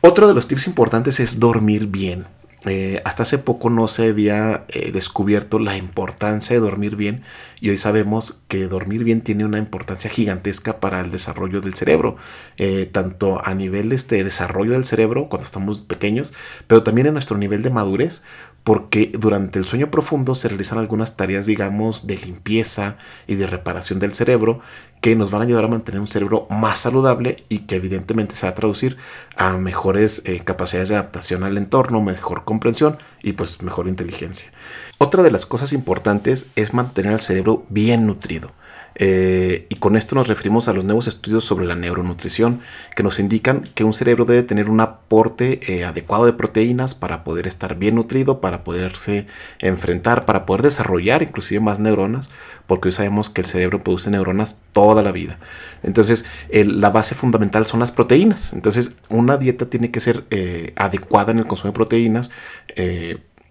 Otro 0.02 0.30
de 0.30 0.34
los 0.34 0.48
tips 0.48 0.68
importantes 0.68 1.20
es 1.20 1.42
dormir 1.42 1.88
bien. 1.88 2.26
Eh, 2.66 3.02
hasta 3.04 3.24
hace 3.24 3.38
poco 3.38 3.70
no 3.70 3.88
se 3.88 4.08
había 4.08 4.66
eh, 4.70 4.92
descubierto 4.92 5.60
la 5.60 5.78
importancia 5.78 6.56
de 6.56 6.62
dormir 6.62 6.98
bien 6.98 7.24
y 7.62 7.70
hoy 7.70 7.78
sabemos 7.78 8.40
que 8.50 8.68
dormir 8.68 9.06
bien 9.06 9.22
tiene 9.22 9.46
una 9.46 9.58
importancia 9.58 10.10
gigantesca 10.10 10.82
para 10.82 11.00
el 11.00 11.10
desarrollo 11.10 11.62
del 11.62 11.74
cerebro, 11.74 12.18
eh, 12.58 12.86
tanto 12.86 13.46
a 13.46 13.54
nivel 13.54 13.90
de 13.90 13.96
este 13.96 14.24
desarrollo 14.24 14.74
del 14.74 14.84
cerebro 14.84 15.30
cuando 15.30 15.46
estamos 15.46 15.82
pequeños, 15.82 16.34
pero 16.68 16.84
también 16.84 17.08
en 17.08 17.14
nuestro 17.14 17.38
nivel 17.38 17.62
de 17.62 17.70
madurez, 17.70 18.24
porque 18.70 19.12
durante 19.18 19.58
el 19.58 19.66
sueño 19.66 19.90
profundo 19.90 20.36
se 20.36 20.48
realizan 20.48 20.78
algunas 20.78 21.18
tareas, 21.18 21.48
digamos, 21.48 22.06
de 22.06 22.18
limpieza 22.18 22.98
y 23.26 23.34
de 23.34 23.48
reparación 23.48 23.98
del 23.98 24.14
cerebro 24.14 24.60
que 25.02 25.16
nos 25.16 25.32
van 25.32 25.42
a 25.42 25.46
ayudar 25.46 25.64
a 25.64 25.70
mantener 25.70 26.00
un 26.00 26.08
cerebro 26.08 26.46
más 26.52 26.78
saludable 26.78 27.44
y 27.50 27.62
que 27.62 27.78
evidentemente 27.78 28.36
se 28.36 28.46
va 28.46 28.52
a 28.52 28.56
traducir 28.56 28.98
a 29.36 29.58
mejores 29.58 30.22
eh, 30.26 30.42
capacidades 30.46 30.90
de 30.90 30.98
adaptación 30.98 31.44
al 31.44 31.58
entorno, 31.58 32.00
mejor 32.04 32.44
comprensión 32.44 33.00
y 33.24 33.32
pues 33.34 33.64
mejor 33.64 33.88
inteligencia. 33.88 34.52
Otra 35.00 35.24
de 35.24 35.32
las 35.32 35.48
cosas 35.48 35.74
importantes 35.74 36.46
es 36.56 36.72
mantener 36.72 37.14
el 37.14 37.20
cerebro 37.20 37.66
bien 37.70 38.06
nutrido. 38.06 38.52
Eh, 38.96 39.68
y 39.70 39.76
con 39.76 39.96
esto 39.96 40.16
nos 40.16 40.28
referimos 40.28 40.68
a 40.68 40.74
los 40.74 40.84
nuevos 40.84 41.08
estudios 41.08 41.46
sobre 41.46 41.66
la 41.66 41.76
neuronutrición, 41.76 42.62
que 42.96 43.04
nos 43.04 43.20
indican 43.20 43.70
que 43.76 43.84
un 43.84 43.94
cerebro 43.94 44.26
debe 44.26 44.44
tener 44.44 44.70
un 44.70 44.82
aporte 44.82 45.60
eh, 45.68 45.86
adecuado 45.86 46.26
de 46.26 46.34
proteínas 46.34 46.96
para 46.96 47.24
poder 47.24 47.48
estar 47.48 47.76
bien 47.76 47.96
nutrido, 47.96 48.42
para 48.42 48.64
poderse 48.64 49.28
enfrentar, 49.60 50.26
para 50.26 50.46
poder 50.46 50.64
desarrollar 50.64 51.24
inclusive 51.24 51.60
más 51.60 51.80
neuronas, 51.80 52.30
porque 52.68 52.90
hoy 52.90 52.94
sabemos 52.94 53.30
que 53.30 53.42
el 53.42 53.48
cerebro 53.48 53.84
produce 53.84 54.12
neuronas 54.12 54.60
toda 54.74 55.02
la 55.02 55.12
vida. 55.12 55.40
Entonces, 55.82 56.26
la 56.52 56.90
base 56.90 57.16
fundamental 57.16 57.66
son 57.66 57.80
las 57.80 57.92
proteínas. 57.92 58.54
Entonces, 58.54 58.96
una 59.08 59.38
dieta 59.38 59.70
tiene 59.70 59.92
que 59.92 60.00
ser 60.00 60.26
eh, 60.30 60.74
adecuada 60.76 61.32
en 61.32 61.40
el 61.40 61.48
consumo 61.48 61.72
de 61.72 61.76
proteínas 61.76 62.32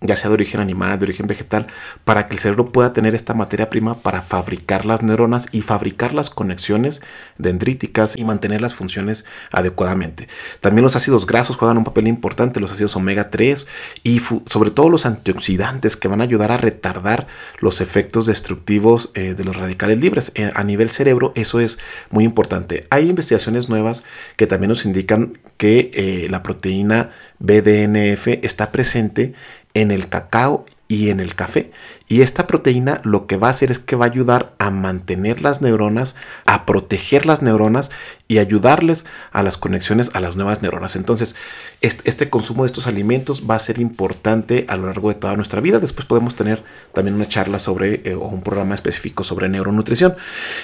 ya 0.00 0.16
sea 0.16 0.30
de 0.30 0.34
origen 0.34 0.60
animal, 0.60 0.98
de 0.98 1.06
origen 1.06 1.26
vegetal, 1.26 1.66
para 2.04 2.26
que 2.26 2.34
el 2.34 2.40
cerebro 2.40 2.70
pueda 2.72 2.92
tener 2.92 3.14
esta 3.14 3.34
materia 3.34 3.70
prima 3.70 3.96
para 3.98 4.22
fabricar 4.22 4.86
las 4.86 5.02
neuronas 5.02 5.46
y 5.52 5.62
fabricar 5.62 6.14
las 6.14 6.30
conexiones 6.30 7.02
dendríticas 7.36 8.16
y 8.16 8.24
mantener 8.24 8.60
las 8.60 8.74
funciones 8.74 9.24
adecuadamente. 9.50 10.28
También 10.60 10.84
los 10.84 10.96
ácidos 10.96 11.26
grasos 11.26 11.56
juegan 11.56 11.78
un 11.78 11.84
papel 11.84 12.06
importante, 12.06 12.60
los 12.60 12.72
ácidos 12.72 12.96
omega 12.96 13.30
3 13.30 13.66
y 14.02 14.20
sobre 14.46 14.70
todo 14.70 14.88
los 14.88 15.06
antioxidantes 15.06 15.96
que 15.96 16.08
van 16.08 16.20
a 16.20 16.24
ayudar 16.24 16.52
a 16.52 16.56
retardar 16.56 17.26
los 17.60 17.80
efectos 17.80 18.26
destructivos 18.26 19.10
eh, 19.14 19.34
de 19.34 19.44
los 19.44 19.56
radicales 19.56 19.98
libres. 19.98 20.32
Eh, 20.34 20.50
a 20.54 20.64
nivel 20.64 20.90
cerebro 20.90 21.32
eso 21.34 21.60
es 21.60 21.78
muy 22.10 22.24
importante. 22.24 22.84
Hay 22.90 23.08
investigaciones 23.08 23.68
nuevas 23.68 24.04
que 24.36 24.46
también 24.46 24.68
nos 24.68 24.84
indican 24.84 25.38
que 25.56 25.90
eh, 25.94 26.28
la 26.30 26.42
proteína 26.42 27.10
BDNF 27.40 28.28
está 28.42 28.72
presente 28.72 29.34
en 29.74 29.90
el 29.90 30.08
cacao 30.08 30.66
y 30.88 31.10
en 31.10 31.20
el 31.20 31.34
café. 31.34 31.70
Y 32.08 32.22
esta 32.22 32.46
proteína 32.46 33.02
lo 33.04 33.26
que 33.26 33.36
va 33.36 33.48
a 33.48 33.50
hacer 33.50 33.70
es 33.70 33.78
que 33.78 33.94
va 33.94 34.06
a 34.06 34.08
ayudar 34.08 34.54
a 34.58 34.70
mantener 34.70 35.42
las 35.42 35.60
neuronas, 35.60 36.16
a 36.46 36.64
proteger 36.64 37.26
las 37.26 37.42
neuronas 37.42 37.90
y 38.26 38.38
ayudarles 38.38 39.04
a 39.30 39.42
las 39.42 39.58
conexiones 39.58 40.10
a 40.14 40.20
las 40.20 40.36
nuevas 40.36 40.62
neuronas. 40.62 40.96
Entonces, 40.96 41.36
este, 41.82 42.30
consumo 42.30 42.62
de 42.62 42.68
estos 42.68 42.86
alimentos 42.86 43.44
va 43.48 43.56
a 43.56 43.58
ser 43.58 43.78
importante 43.78 44.64
a 44.68 44.78
lo 44.78 44.86
largo 44.86 45.10
de 45.10 45.16
toda 45.16 45.36
nuestra 45.36 45.60
vida. 45.60 45.78
Después 45.78 46.06
podemos 46.06 46.34
tener 46.34 46.64
también 46.94 47.14
una 47.14 47.28
charla 47.28 47.58
sobre 47.58 48.00
eh, 48.04 48.14
o 48.14 48.26
un 48.28 48.42
programa 48.42 48.74
específico 48.74 49.22
sobre 49.24 49.50
neuronutrición. 49.50 50.16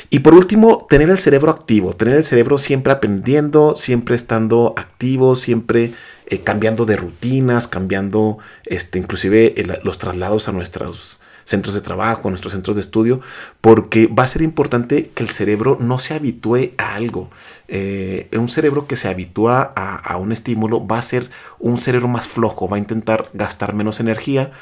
Y 0.08 0.20
por 0.20 0.32
último, 0.32 0.86
tener 0.88 1.10
el 1.10 1.18
cerebro 1.18 1.50
activo, 1.50 1.92
tener 1.92 2.16
el 2.16 2.24
cerebro 2.24 2.56
siempre 2.56 2.94
aprendiendo, 2.94 3.74
siempre 3.76 4.16
estando 4.16 4.72
activo, 4.78 5.36
siempre 5.36 5.92
eh, 6.34 6.40
cambiando 6.42 6.84
de 6.84 6.96
rutinas, 6.96 7.68
cambiando 7.68 8.38
este, 8.66 8.98
inclusive 8.98 9.54
los 9.82 9.98
traslados 9.98 10.48
a 10.48 10.52
nuestros 10.52 11.20
centros 11.44 11.74
de 11.74 11.80
trabajo, 11.80 12.28
a 12.28 12.30
nuestros 12.30 12.52
centros 12.52 12.76
de 12.76 12.82
estudio, 12.82 13.20
porque 13.60 14.06
va 14.06 14.24
a 14.24 14.28
ser 14.28 14.42
importante 14.42 15.10
que 15.14 15.22
el 15.22 15.30
cerebro 15.30 15.76
no 15.80 15.98
se 15.98 16.14
habitúe 16.14 16.72
a 16.78 16.94
algo. 16.94 17.30
Eh, 17.68 18.28
un 18.36 18.48
cerebro 18.48 18.86
que 18.86 18.96
se 18.96 19.08
habitúa 19.08 19.72
a, 19.76 20.16
un 20.16 20.32
estímulo 20.32 20.86
va 20.86 20.98
a 20.98 21.02
ser 21.02 21.30
un 21.58 21.78
cerebro 21.78 22.08
más 22.08 22.28
flojo, 22.28 22.68
va 22.68 22.76
a 22.76 22.80
intentar 22.80 23.30
gastar 23.32 23.74
menos 23.74 24.00
energía, 24.00 24.52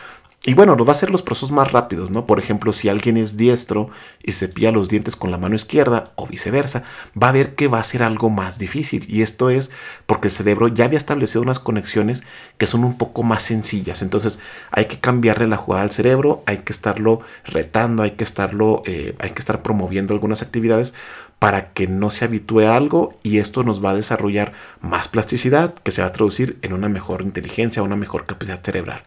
y 0.44 0.54
bueno, 0.54 0.74
nos 0.74 0.84
va 0.84 0.90
a 0.90 0.92
hacer 0.92 1.10
los 1.10 1.22
procesos 1.22 1.52
más 1.52 1.70
rápidos, 1.70 2.10
¿no? 2.10 2.26
Por 2.26 2.40
ejemplo, 2.40 2.72
si 2.72 2.88
alguien 2.88 3.16
es 3.16 3.36
diestro 3.36 3.90
y 4.24 4.32
se 4.32 4.48
pilla 4.48 4.72
los 4.72 4.88
dientes 4.88 5.14
con 5.14 5.30
la 5.30 5.38
mano 5.38 5.54
izquierda 5.54 6.10
o 6.16 6.26
viceversa, 6.26 6.82
va 7.20 7.28
a 7.28 7.32
ver 7.32 7.54
que 7.54 7.68
va 7.68 7.78
a 7.78 7.84
ser 7.84 8.02
algo 8.02 8.28
más 8.28 8.58
difícil. 8.58 9.06
Y 9.08 9.22
esto 9.22 9.50
es 9.50 9.70
porque 10.04 10.26
el 10.26 10.32
cerebro 10.32 10.66
ya 10.66 10.86
había 10.86 10.98
establecido 10.98 11.42
unas 11.42 11.60
conexiones 11.60 12.24
que 12.58 12.66
son 12.66 12.82
un 12.82 12.98
poco 12.98 13.22
más 13.22 13.44
sencillas. 13.44 14.02
Entonces 14.02 14.40
hay 14.72 14.86
que 14.86 14.98
cambiarle 14.98 15.46
la 15.46 15.56
jugada 15.56 15.84
al 15.84 15.92
cerebro, 15.92 16.42
hay 16.46 16.58
que 16.58 16.72
estarlo 16.72 17.20
retando, 17.44 18.02
hay 18.02 18.12
que 18.12 18.24
estarlo, 18.24 18.82
eh, 18.84 19.14
hay 19.20 19.30
que 19.30 19.38
estar 19.38 19.62
promoviendo 19.62 20.12
algunas 20.12 20.42
actividades 20.42 20.92
para 21.42 21.72
que 21.72 21.88
no 21.88 22.10
se 22.10 22.24
habitúe 22.24 22.60
a 22.60 22.76
algo 22.76 23.14
y 23.24 23.38
esto 23.38 23.64
nos 23.64 23.84
va 23.84 23.90
a 23.90 23.96
desarrollar 23.96 24.52
más 24.80 25.08
plasticidad 25.08 25.74
que 25.74 25.90
se 25.90 26.00
va 26.00 26.06
a 26.06 26.12
traducir 26.12 26.56
en 26.62 26.72
una 26.72 26.88
mejor 26.88 27.20
inteligencia, 27.20 27.82
una 27.82 27.96
mejor 27.96 28.26
capacidad 28.26 28.62
cerebral. 28.62 29.02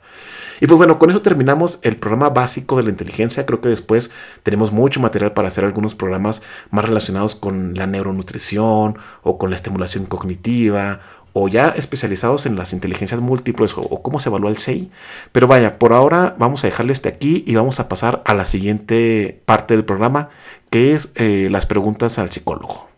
Y 0.59 0.67
pues 0.67 0.77
bueno, 0.77 0.99
con 0.99 1.09
eso 1.09 1.21
terminamos 1.21 1.79
el 1.81 1.95
programa 1.95 2.31
básico 2.31 2.75
de 2.75 2.83
la 2.83 2.89
inteligencia. 2.89 3.45
Creo 3.45 3.61
que 3.61 3.69
después 3.69 4.11
tenemos 4.43 4.73
mucho 4.73 4.99
material 4.99 5.31
para 5.31 5.47
hacer 5.47 5.63
algunos 5.63 5.95
programas 5.95 6.41
más 6.71 6.83
relacionados 6.83 7.35
con 7.35 7.73
la 7.73 7.87
neuronutrición 7.87 8.97
o 9.23 9.37
con 9.37 9.49
la 9.49 9.55
estimulación 9.55 10.05
cognitiva 10.05 10.99
o 11.37 11.49
ya 11.49 11.67
especializados 11.67 12.45
en 12.45 12.55
las 12.55 12.71
inteligencias 12.71 13.19
múltiples 13.19 13.73
o, 13.75 14.01
cómo 14.01 14.21
se 14.21 14.29
evalúa 14.29 14.49
el 14.49 14.57
CI. 14.57 14.89
Pero 15.33 15.47
vaya, 15.47 15.77
por 15.77 15.91
ahora 15.91 16.33
vamos 16.39 16.63
a 16.63 16.67
dejarle 16.67 16.93
este 16.93 17.09
aquí 17.09 17.43
y 17.45 17.55
vamos 17.55 17.81
a 17.81 17.89
pasar 17.89 18.23
a 18.25 18.33
la 18.33 18.45
siguiente 18.45 19.41
parte 19.45 19.75
del 19.75 19.83
programa, 19.83 20.29
que 20.69 20.93
es 20.93 21.11
eh, 21.15 21.47
las 21.49 21.65
preguntas 21.65 22.19
al 22.19 22.31
psicólogo. 22.31 22.89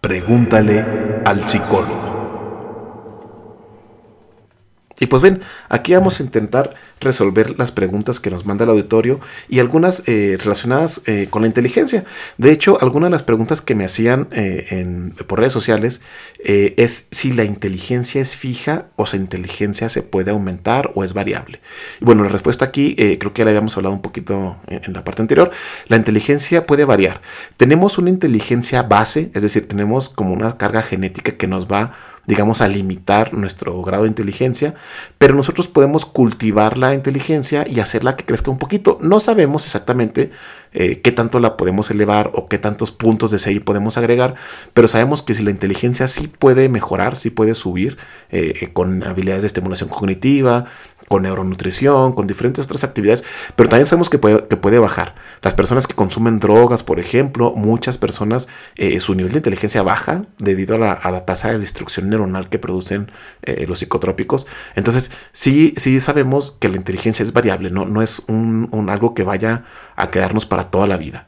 Pregúntale 0.00 0.84
al 1.24 1.46
psicólogo. 1.46 2.07
Y 5.00 5.06
pues 5.06 5.22
ven, 5.22 5.40
aquí 5.68 5.94
vamos 5.94 6.20
a 6.20 6.22
intentar 6.22 6.74
resolver 7.00 7.58
las 7.58 7.72
preguntas 7.72 8.18
que 8.20 8.30
nos 8.30 8.44
manda 8.46 8.64
el 8.64 8.70
auditorio 8.70 9.20
y 9.48 9.60
algunas 9.60 10.02
eh, 10.06 10.36
relacionadas 10.40 11.02
eh, 11.06 11.28
con 11.30 11.42
la 11.42 11.48
inteligencia. 11.48 12.04
De 12.36 12.50
hecho, 12.50 12.78
algunas 12.80 13.08
de 13.08 13.12
las 13.12 13.22
preguntas 13.22 13.62
que 13.62 13.74
me 13.74 13.84
hacían 13.84 14.28
eh, 14.32 15.12
por 15.26 15.38
redes 15.38 15.52
sociales 15.52 16.00
es 16.44 17.08
si 17.10 17.32
la 17.32 17.44
inteligencia 17.44 18.20
es 18.20 18.36
fija 18.36 18.86
o 18.96 19.06
si 19.06 19.16
la 19.16 19.24
inteligencia 19.24 19.88
se 19.88 20.02
puede 20.02 20.30
aumentar 20.30 20.92
o 20.94 21.04
es 21.04 21.12
variable. 21.12 21.60
Y 22.00 22.04
bueno, 22.04 22.22
la 22.22 22.28
respuesta 22.28 22.64
aquí 22.64 22.94
creo 22.94 23.32
que 23.32 23.40
ya 23.40 23.44
la 23.44 23.50
habíamos 23.50 23.76
hablado 23.76 23.94
un 23.94 24.02
poquito 24.02 24.56
en 24.68 24.92
la 24.92 25.04
parte 25.04 25.22
anterior. 25.22 25.50
La 25.88 25.96
inteligencia 25.96 26.66
puede 26.66 26.84
variar. 26.84 27.20
Tenemos 27.56 27.98
una 27.98 28.10
inteligencia 28.10 28.82
base, 28.82 29.30
es 29.34 29.42
decir, 29.42 29.66
tenemos 29.66 30.08
como 30.08 30.32
una 30.32 30.56
carga 30.56 30.82
genética 30.82 31.32
que 31.32 31.46
nos 31.46 31.66
va 31.66 31.92
digamos, 32.28 32.60
a 32.60 32.68
limitar 32.68 33.32
nuestro 33.32 33.80
grado 33.80 34.02
de 34.02 34.10
inteligencia, 34.10 34.74
pero 35.16 35.34
nosotros 35.34 35.66
podemos 35.66 36.04
cultivar 36.04 36.76
la 36.76 36.92
inteligencia 36.92 37.64
y 37.66 37.80
hacerla 37.80 38.16
que 38.16 38.26
crezca 38.26 38.50
un 38.50 38.58
poquito. 38.58 38.98
No 39.00 39.18
sabemos 39.18 39.64
exactamente 39.64 40.30
eh, 40.72 41.00
qué 41.00 41.12
tanto 41.12 41.40
la 41.40 41.56
podemos 41.56 41.90
elevar 41.90 42.30
o 42.34 42.46
qué 42.46 42.58
tantos 42.58 42.92
puntos 42.92 43.30
de 43.30 43.38
CI 43.38 43.60
podemos 43.60 43.98
agregar, 43.98 44.34
pero 44.74 44.88
sabemos 44.88 45.22
que 45.22 45.34
si 45.34 45.42
la 45.42 45.50
inteligencia 45.50 46.08
sí 46.08 46.28
puede 46.28 46.68
mejorar, 46.68 47.16
sí 47.16 47.30
puede 47.30 47.54
subir 47.54 47.96
eh, 48.30 48.70
con 48.72 49.02
habilidades 49.02 49.42
de 49.42 49.46
estimulación 49.48 49.88
cognitiva, 49.88 50.66
con 51.08 51.22
neuronutrición, 51.22 52.12
con 52.12 52.26
diferentes 52.26 52.66
otras 52.66 52.84
actividades, 52.84 53.24
pero 53.56 53.68
también 53.68 53.86
sabemos 53.86 54.10
que 54.10 54.18
puede, 54.18 54.46
que 54.46 54.56
puede 54.56 54.78
bajar. 54.78 55.14
Las 55.42 55.54
personas 55.54 55.86
que 55.86 55.94
consumen 55.94 56.38
drogas, 56.38 56.82
por 56.82 57.00
ejemplo, 57.00 57.52
muchas 57.54 57.98
personas, 57.98 58.48
eh, 58.76 59.00
su 59.00 59.14
nivel 59.14 59.32
de 59.32 59.38
inteligencia 59.38 59.82
baja 59.82 60.26
debido 60.38 60.76
a 60.76 60.78
la, 60.78 61.24
tasa 61.24 61.50
de 61.50 61.58
destrucción 61.58 62.08
neuronal 62.10 62.48
que 62.48 62.58
producen 62.58 63.10
eh, 63.42 63.64
los 63.66 63.80
psicotrópicos. 63.80 64.46
Entonces, 64.76 65.10
sí, 65.32 65.72
sí 65.76 65.98
sabemos 66.00 66.56
que 66.60 66.68
la 66.68 66.76
inteligencia 66.76 67.22
es 67.22 67.32
variable, 67.32 67.70
no, 67.70 67.86
no 67.86 68.02
es 68.02 68.22
un 68.28 68.88
algo 68.90 69.14
que 69.14 69.22
vaya 69.22 69.64
a 69.96 70.10
quedarnos 70.10 70.46
para 70.46 70.57
toda 70.64 70.86
la 70.86 70.96
vida. 70.96 71.26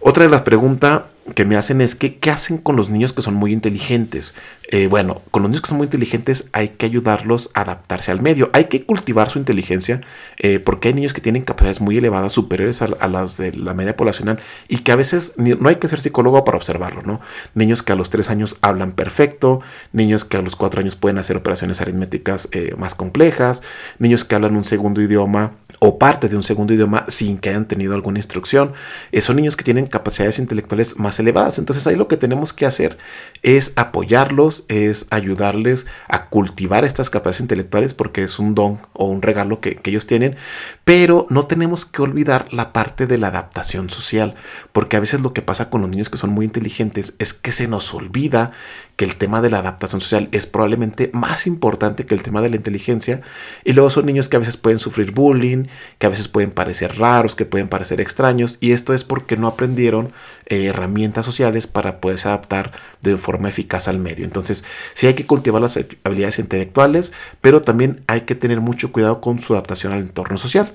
Otra 0.00 0.24
de 0.24 0.30
las 0.30 0.42
preguntas 0.42 1.02
que 1.34 1.44
me 1.44 1.56
hacen 1.56 1.80
es 1.80 1.94
que, 1.94 2.18
¿qué 2.18 2.30
hacen 2.30 2.58
con 2.58 2.76
los 2.76 2.90
niños 2.90 3.12
que 3.12 3.22
son 3.22 3.34
muy 3.34 3.52
inteligentes? 3.52 4.34
Eh, 4.70 4.86
bueno, 4.86 5.22
con 5.30 5.42
los 5.42 5.50
niños 5.50 5.62
que 5.62 5.68
son 5.68 5.78
muy 5.78 5.86
inteligentes 5.86 6.50
hay 6.52 6.68
que 6.68 6.84
ayudarlos 6.84 7.50
a 7.54 7.62
adaptarse 7.62 8.10
al 8.10 8.20
medio. 8.20 8.50
Hay 8.52 8.64
que 8.64 8.84
cultivar 8.84 9.30
su 9.30 9.38
inteligencia 9.38 10.02
eh, 10.38 10.58
porque 10.58 10.88
hay 10.88 10.94
niños 10.94 11.14
que 11.14 11.22
tienen 11.22 11.42
capacidades 11.42 11.80
muy 11.80 11.96
elevadas, 11.96 12.32
superiores 12.32 12.82
a, 12.82 13.08
las 13.08 13.38
de 13.38 13.52
la 13.52 13.72
media 13.72 13.96
poblacional 13.96 14.38
y 14.68 14.78
que 14.78 14.92
a 14.92 14.96
veces 14.96 15.34
no 15.38 15.68
hay 15.68 15.76
que 15.76 15.88
ser 15.88 16.00
psicólogo 16.00 16.44
para 16.44 16.58
observarlo, 16.58 17.02
¿no? 17.02 17.20
Niños 17.54 17.82
que 17.82 17.92
a 17.92 17.96
los 17.96 18.10
tres 18.10 18.28
años 18.28 18.58
hablan 18.60 18.92
perfecto, 18.92 19.62
niños 19.92 20.26
que 20.26 20.36
a 20.36 20.42
los 20.42 20.54
cuatro 20.54 20.80
años 20.80 20.96
pueden 20.96 21.16
hacer 21.16 21.36
operaciones 21.38 21.80
aritméticas 21.80 22.48
eh, 22.52 22.74
más 22.76 22.94
complejas, 22.94 23.62
niños 23.98 24.26
que 24.26 24.34
hablan 24.34 24.54
un 24.54 24.64
segundo 24.64 25.00
idioma 25.00 25.52
o 25.80 25.98
partes 25.98 26.30
de 26.30 26.36
un 26.36 26.42
segundo 26.42 26.74
idioma 26.74 27.04
sin 27.08 27.38
que 27.38 27.50
hayan 27.50 27.66
tenido 27.66 27.94
alguna 27.94 28.18
instrucción. 28.18 28.72
son 29.20 29.36
niños 29.36 29.56
que 29.56 29.64
tienen 29.64 29.86
capacidades 29.86 30.38
intelectuales 30.38 30.98
más 30.98 31.17
elevadas. 31.20 31.58
Entonces 31.58 31.86
ahí 31.86 31.96
lo 31.96 32.08
que 32.08 32.16
tenemos 32.16 32.52
que 32.52 32.66
hacer 32.66 32.98
es 33.42 33.72
apoyarlos, 33.76 34.64
es 34.68 35.06
ayudarles 35.10 35.86
a 36.08 36.26
cultivar 36.26 36.84
estas 36.84 37.10
capacidades 37.10 37.40
intelectuales 37.40 37.94
porque 37.94 38.22
es 38.22 38.38
un 38.38 38.54
don 38.54 38.80
o 38.92 39.06
un 39.06 39.22
regalo 39.22 39.60
que, 39.60 39.80
ellos 39.84 40.06
tienen. 40.06 40.36
Pero 40.84 41.26
no 41.30 41.44
tenemos 41.44 41.86
que 41.86 42.02
olvidar 42.02 42.52
la 42.52 42.72
parte 42.74 43.06
de 43.06 43.16
la 43.16 43.28
adaptación 43.28 43.88
social, 43.88 44.34
porque 44.72 44.98
a 44.98 45.00
veces 45.00 45.22
lo 45.22 45.32
que 45.32 45.40
pasa 45.40 45.70
con 45.70 45.80
los 45.80 45.88
niños 45.88 46.10
que 46.10 46.18
son 46.18 46.30
muy 46.30 46.44
inteligentes 46.44 47.14
es 47.18 47.32
que 47.32 47.52
se 47.52 47.68
nos 47.68 47.94
olvida 47.94 48.52
que 48.98 49.04
el 49.04 49.14
tema 49.14 49.40
de 49.40 49.48
la 49.48 49.60
adaptación 49.60 50.00
social 50.00 50.28
es 50.32 50.48
probablemente 50.48 51.08
más 51.14 51.46
importante 51.46 52.04
que 52.04 52.16
el 52.16 52.22
tema 52.24 52.42
de 52.42 52.50
la 52.50 52.56
inteligencia. 52.56 53.20
Y 53.62 53.72
luego 53.72 53.90
son 53.90 54.06
niños 54.06 54.28
que 54.28 54.34
a 54.34 54.40
veces 54.40 54.56
pueden 54.56 54.80
sufrir 54.80 55.12
bullying, 55.12 55.66
que 55.98 56.06
a 56.06 56.10
veces 56.10 56.26
pueden 56.26 56.50
parecer 56.50 56.98
raros, 56.98 57.36
que 57.36 57.46
pueden 57.46 57.68
parecer 57.68 58.00
extraños. 58.00 58.58
Y 58.60 58.72
esto 58.72 58.94
es 58.94 59.04
porque 59.04 59.36
no 59.36 59.46
aprendieron 59.46 60.10
eh, 60.46 60.64
herramientas 60.64 61.24
sociales 61.24 61.68
para 61.68 62.00
poderse 62.00 62.26
adaptar 62.26 62.72
de 63.00 63.16
forma 63.16 63.48
eficaz 63.48 63.86
al 63.86 64.00
medio. 64.00 64.24
Entonces, 64.24 64.64
sí 64.94 65.06
hay 65.06 65.14
que 65.14 65.26
cultivar 65.26 65.62
las 65.62 65.78
habilidades 66.02 66.40
intelectuales, 66.40 67.12
pero 67.40 67.62
también 67.62 68.02
hay 68.08 68.22
que 68.22 68.34
tener 68.34 68.60
mucho 68.60 68.90
cuidado 68.90 69.20
con 69.20 69.40
su 69.40 69.52
adaptación 69.52 69.92
al 69.92 70.00
entorno 70.00 70.38
social. 70.38 70.74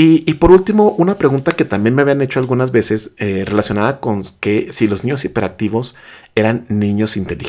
Y, 0.00 0.34
por 0.34 0.52
último, 0.52 0.90
una 0.90 1.18
pregunta 1.18 1.52
que 1.56 1.64
también 1.64 1.96
me 1.96 2.02
habían 2.02 2.22
hecho 2.22 2.38
algunas 2.38 2.70
veces 2.70 3.14
eh, 3.18 3.44
relacionada 3.44 3.98
con 3.98 4.22
que 4.38 4.68
si 4.70 4.86
los 4.86 5.02
niños 5.02 5.24
hiperactivos 5.24 5.96
eran 6.36 6.64
niños 6.68 7.16
inteligentes. 7.16 7.47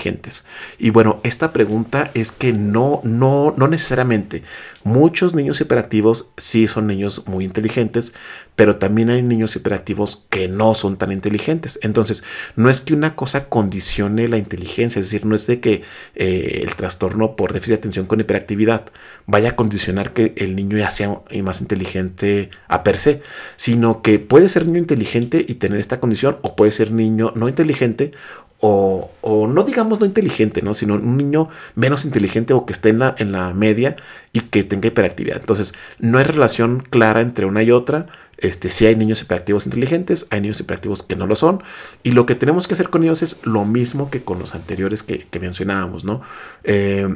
Y 0.77 0.89
bueno, 0.91 1.19
esta 1.23 1.51
pregunta 1.51 2.11
es 2.13 2.31
que 2.31 2.53
no, 2.53 3.01
no, 3.03 3.53
no 3.57 3.67
necesariamente. 3.67 4.43
Muchos 4.83 5.35
niños 5.35 5.59
hiperactivos 5.59 6.31
sí 6.37 6.67
son 6.67 6.87
niños 6.87 7.23
muy 7.27 7.43
inteligentes, 7.43 8.13
pero 8.55 8.77
también 8.77 9.09
hay 9.09 9.21
niños 9.21 9.55
hiperactivos 9.55 10.25
que 10.29 10.47
no 10.47 10.73
son 10.73 10.97
tan 10.97 11.11
inteligentes. 11.11 11.79
Entonces, 11.81 12.23
no 12.55 12.69
es 12.69 12.81
que 12.81 12.93
una 12.93 13.15
cosa 13.15 13.49
condicione 13.49 14.27
la 14.27 14.37
inteligencia, 14.37 14.99
es 14.99 15.07
decir, 15.07 15.25
no 15.25 15.35
es 15.35 15.47
de 15.47 15.59
que 15.59 15.81
eh, 16.15 16.61
el 16.63 16.75
trastorno 16.75 17.35
por 17.35 17.53
déficit 17.53 17.75
de 17.75 17.79
atención 17.79 18.05
con 18.05 18.19
hiperactividad 18.19 18.85
vaya 19.25 19.49
a 19.49 19.55
condicionar 19.55 20.13
que 20.13 20.33
el 20.37 20.55
niño 20.55 20.77
ya 20.77 20.89
sea 20.89 21.21
más 21.43 21.61
inteligente 21.61 22.49
a 22.67 22.83
per 22.83 22.97
se, 22.97 23.21
sino 23.55 24.01
que 24.01 24.19
puede 24.19 24.49
ser 24.49 24.65
niño 24.65 24.79
inteligente 24.79 25.45
y 25.47 25.55
tener 25.55 25.79
esta 25.79 25.99
condición, 25.99 26.37
o 26.41 26.55
puede 26.55 26.71
ser 26.71 26.91
niño 26.91 27.31
no 27.35 27.47
inteligente 27.47 28.11
o, 28.61 29.47
no 29.47 29.63
digamos 29.63 29.99
no 29.99 30.05
inteligente, 30.05 30.61
¿no? 30.61 30.73
sino 30.73 30.95
un 30.95 31.17
niño 31.17 31.49
menos 31.75 32.03
inteligente 32.05 32.53
o 32.53 32.65
que 32.65 32.73
esté 32.73 32.89
en 32.89 32.99
la, 32.99 33.15
en 33.17 33.31
la 33.31 33.53
media 33.53 33.95
y 34.33 34.41
que 34.41 34.63
tenga 34.63 34.87
hiperactividad. 34.87 35.37
Entonces, 35.37 35.73
no 35.99 36.17
hay 36.17 36.25
relación 36.25 36.83
clara 36.89 37.21
entre 37.21 37.45
una 37.45 37.63
y 37.63 37.71
otra. 37.71 38.07
Este, 38.37 38.69
si 38.69 38.85
hay 38.85 38.95
niños 38.95 39.21
hiperactivos 39.21 39.65
inteligentes, 39.65 40.27
hay 40.29 40.41
niños 40.41 40.59
hiperactivos 40.59 41.03
que 41.03 41.15
no 41.15 41.25
lo 41.25 41.35
son. 41.35 41.63
Y 42.03 42.11
lo 42.11 42.25
que 42.25 42.35
tenemos 42.35 42.67
que 42.67 42.73
hacer 42.73 42.89
con 42.89 43.03
ellos 43.03 43.21
es 43.21 43.45
lo 43.45 43.65
mismo 43.65 44.09
que 44.09 44.21
con 44.21 44.39
los 44.39 44.55
anteriores 44.55 45.03
que, 45.03 45.39
mencionábamos, 45.39 46.03
¿no? 46.03 46.21
Eh, 46.63 47.07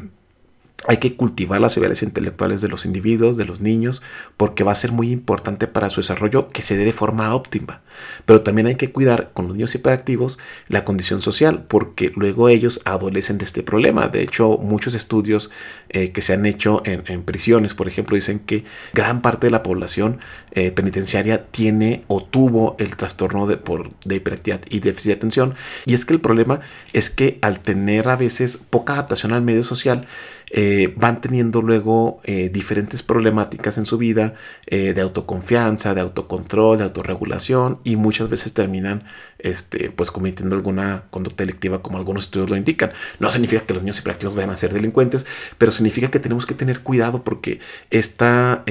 hay 0.87 0.97
que 0.97 1.15
cultivar 1.15 1.61
las 1.61 1.77
habilidades 1.77 2.03
intelectuales 2.03 2.61
de 2.61 2.67
los 2.67 2.85
individuos, 2.85 3.37
de 3.37 3.45
los 3.45 3.61
niños, 3.61 4.01
porque 4.37 4.63
va 4.63 4.73
a 4.73 4.75
ser 4.75 4.91
muy 4.91 5.11
importante 5.11 5.67
para 5.67 5.89
su 5.89 6.01
desarrollo 6.01 6.47
que 6.47 6.61
se 6.61 6.75
dé 6.75 6.85
de 6.85 6.93
forma 6.93 7.33
óptima. 7.33 7.81
Pero 8.25 8.41
también 8.41 8.67
hay 8.67 8.75
que 8.75 8.91
cuidar 8.91 9.31
con 9.33 9.47
los 9.47 9.55
niños 9.55 9.75
hiperactivos 9.75 10.39
la 10.67 10.83
condición 10.83 11.21
social, 11.21 11.65
porque 11.67 12.11
luego 12.15 12.49
ellos 12.49 12.81
adolecen 12.85 13.37
de 13.37 13.45
este 13.45 13.63
problema. 13.63 14.07
De 14.07 14.23
hecho, 14.23 14.57
muchos 14.57 14.93
estudios 14.93 15.51
eh, 15.89 16.11
que 16.11 16.21
se 16.21 16.33
han 16.33 16.45
hecho 16.45 16.81
en, 16.85 17.23
prisiones, 17.23 17.73
por 17.73 17.87
ejemplo, 17.87 18.15
dicen 18.15 18.39
que 18.39 18.65
gran 18.93 19.21
parte 19.21 19.47
de 19.47 19.51
la 19.51 19.63
población 19.63 20.19
eh, 20.51 20.71
penitenciaria 20.71 21.45
tiene 21.45 22.03
o 22.07 22.23
tuvo 22.23 22.75
el 22.79 22.97
trastorno 22.97 23.47
de, 23.47 23.57
por, 23.57 23.89
de 24.05 24.15
hiperactividad 24.15 24.61
y 24.69 24.79
déficit 24.79 25.09
de 25.09 25.15
atención. 25.15 25.55
Y 25.85 25.93
es 25.93 26.05
que 26.05 26.13
el 26.13 26.19
problema 26.19 26.59
es 26.91 27.09
que 27.09 27.39
al 27.41 27.61
tener 27.61 28.09
a 28.09 28.17
veces 28.17 28.57
poca 28.57 28.93
adaptación 28.93 29.31
al 29.31 29.41
medio 29.41 29.63
social, 29.63 30.07
eh, 30.49 30.93
van 30.97 31.21
teniendo 31.21 31.61
luego 31.61 32.21
eh, 32.25 32.49
diferentes 32.49 33.01
problemáticas 33.01 33.77
en 33.77 33.85
su 33.85 33.97
vida 33.97 34.35
eh, 34.67 34.93
de 34.93 35.01
autoconfianza, 35.01 35.95
de 35.95 36.01
autocontrol, 36.01 36.77
de 36.77 36.83
autorregulación 36.83 37.79
y 37.83 37.95
muchas 37.95 38.29
veces 38.29 38.53
terminan 38.53 39.03
este, 39.39 39.89
pues 39.89 40.11
cometiendo 40.11 40.55
alguna 40.55 41.05
conducta 41.09 41.43
delictiva 41.43 41.81
como 41.81 41.97
algunos 41.97 42.25
estudios 42.25 42.49
lo 42.49 42.55
indican. 42.55 42.91
No 43.19 43.31
significa 43.31 43.61
que 43.61 43.73
los 43.73 43.83
niños 43.83 43.99
hiperactivos 43.99 44.35
vayan 44.35 44.51
a 44.51 44.55
ser 44.55 44.73
delincuentes, 44.73 45.25
pero 45.57 45.71
significa 45.71 46.11
que 46.11 46.19
tenemos 46.19 46.45
que 46.45 46.53
tener 46.53 46.81
cuidado 46.81 47.23
porque 47.23 47.59
esta 47.89 48.63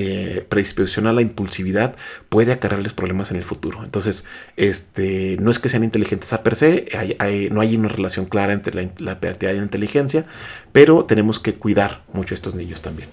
predisposición 0.49 1.07
a 1.07 1.13
la 1.13 1.21
impulsividad 1.21 1.95
puede 2.29 2.53
acarrearles 2.53 2.95
problemas 2.95 3.31
en 3.31 3.37
el 3.37 3.45
futuro. 3.45 3.85
Entonces, 3.85 4.25
este, 4.57 5.37
no 5.41 5.51
es 5.51 5.59
que 5.59 5.69
sean 5.69 5.85
inteligentes 5.85 6.33
a 6.33 6.43
per 6.43 6.57
se, 6.57 6.87
no 7.51 7.61
hay 7.61 7.77
una 7.77 7.89
relación 7.89 8.27
clara 8.27 8.53
entre 8.53 8.75
la, 8.75 8.91
la 8.99 9.19
y 9.23 9.45
la 9.45 9.63
inteligencia, 9.63 10.27
pero 10.73 11.05
tenemos 11.05 11.39
que 11.39 11.55
cuidar 11.55 12.03
mucho 12.13 12.35
a 12.35 12.37
estos 12.37 12.55
niños 12.55 12.81
también. 12.81 13.09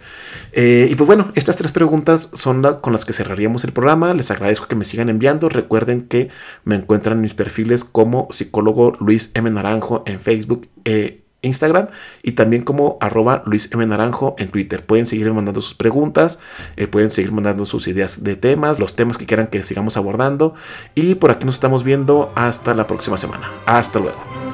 Eh, 0.54 0.88
y 0.90 0.96
pues 0.96 1.08
bueno, 1.08 1.32
estas 1.36 1.58
tres 1.58 1.72
preguntas 1.72 2.30
son 2.34 2.64
con 2.82 2.94
las 2.94 3.06
que 3.06 3.14
cerraríamos 3.14 3.64
el 3.64 3.74
programa. 3.74 4.14
Les 4.14 4.32
agradezco 4.32 4.68
que 4.68 4.76
me 4.76 4.86
sigan 4.86 5.10
enviando. 5.10 5.50
Recuerden 5.50 6.08
que 6.08 6.30
me 6.64 6.76
encuentran 6.76 7.18
en 7.18 7.22
mis 7.22 7.34
perfiles 7.34 7.84
como 7.84 8.28
psicólogo 8.32 8.94
Luis 9.00 9.32
M. 9.34 9.50
Naranjo 9.50 10.04
en 10.06 10.20
Facebook. 10.20 10.68
e 10.86 11.24
Instagram 11.42 11.88
y 12.22 12.34
también 12.34 12.64
como 12.64 12.98
arroba 13.00 13.44
Luis 13.46 13.70
M. 13.72 13.86
Naranjo 13.86 14.36
en 14.38 14.50
Twitter. 14.50 14.86
Pueden 14.86 15.06
seguir 15.06 15.32
mandando 15.34 15.62
sus 15.62 15.74
preguntas, 15.74 16.40
eh, 16.76 16.88
pueden 16.88 17.12
seguir 17.12 17.32
mandando 17.32 17.66
sus 17.66 17.88
ideas 17.88 18.24
de 18.24 18.36
temas, 18.36 18.80
los 18.80 18.96
temas 18.96 19.18
que 19.18 19.26
quieran 19.26 19.48
que 19.48 19.64
sigamos 19.64 19.98
abordando. 19.98 20.54
Y 20.96 21.16
por 21.16 21.32
aquí 21.32 21.46
nos 21.46 21.56
estamos 21.56 21.84
viendo 21.84 22.32
hasta 22.36 22.74
la 22.74 22.88
próxima 22.88 23.18
semana. 23.18 23.52
Hasta 23.66 24.00
luego. 24.00 24.49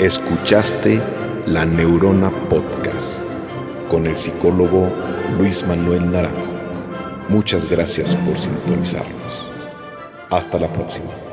Escuchaste 0.00 1.00
la 1.46 1.64
Neurona 1.64 2.28
Podcast 2.48 3.24
con 3.88 4.06
el 4.06 4.16
psicólogo 4.16 4.92
Luis 5.38 5.64
Manuel 5.64 6.10
Naranjo. 6.10 6.52
Muchas 7.28 7.70
gracias 7.70 8.16
por 8.16 8.36
sintonizarnos. 8.36 9.46
Hasta 10.30 10.58
la 10.58 10.72
próxima. 10.72 11.23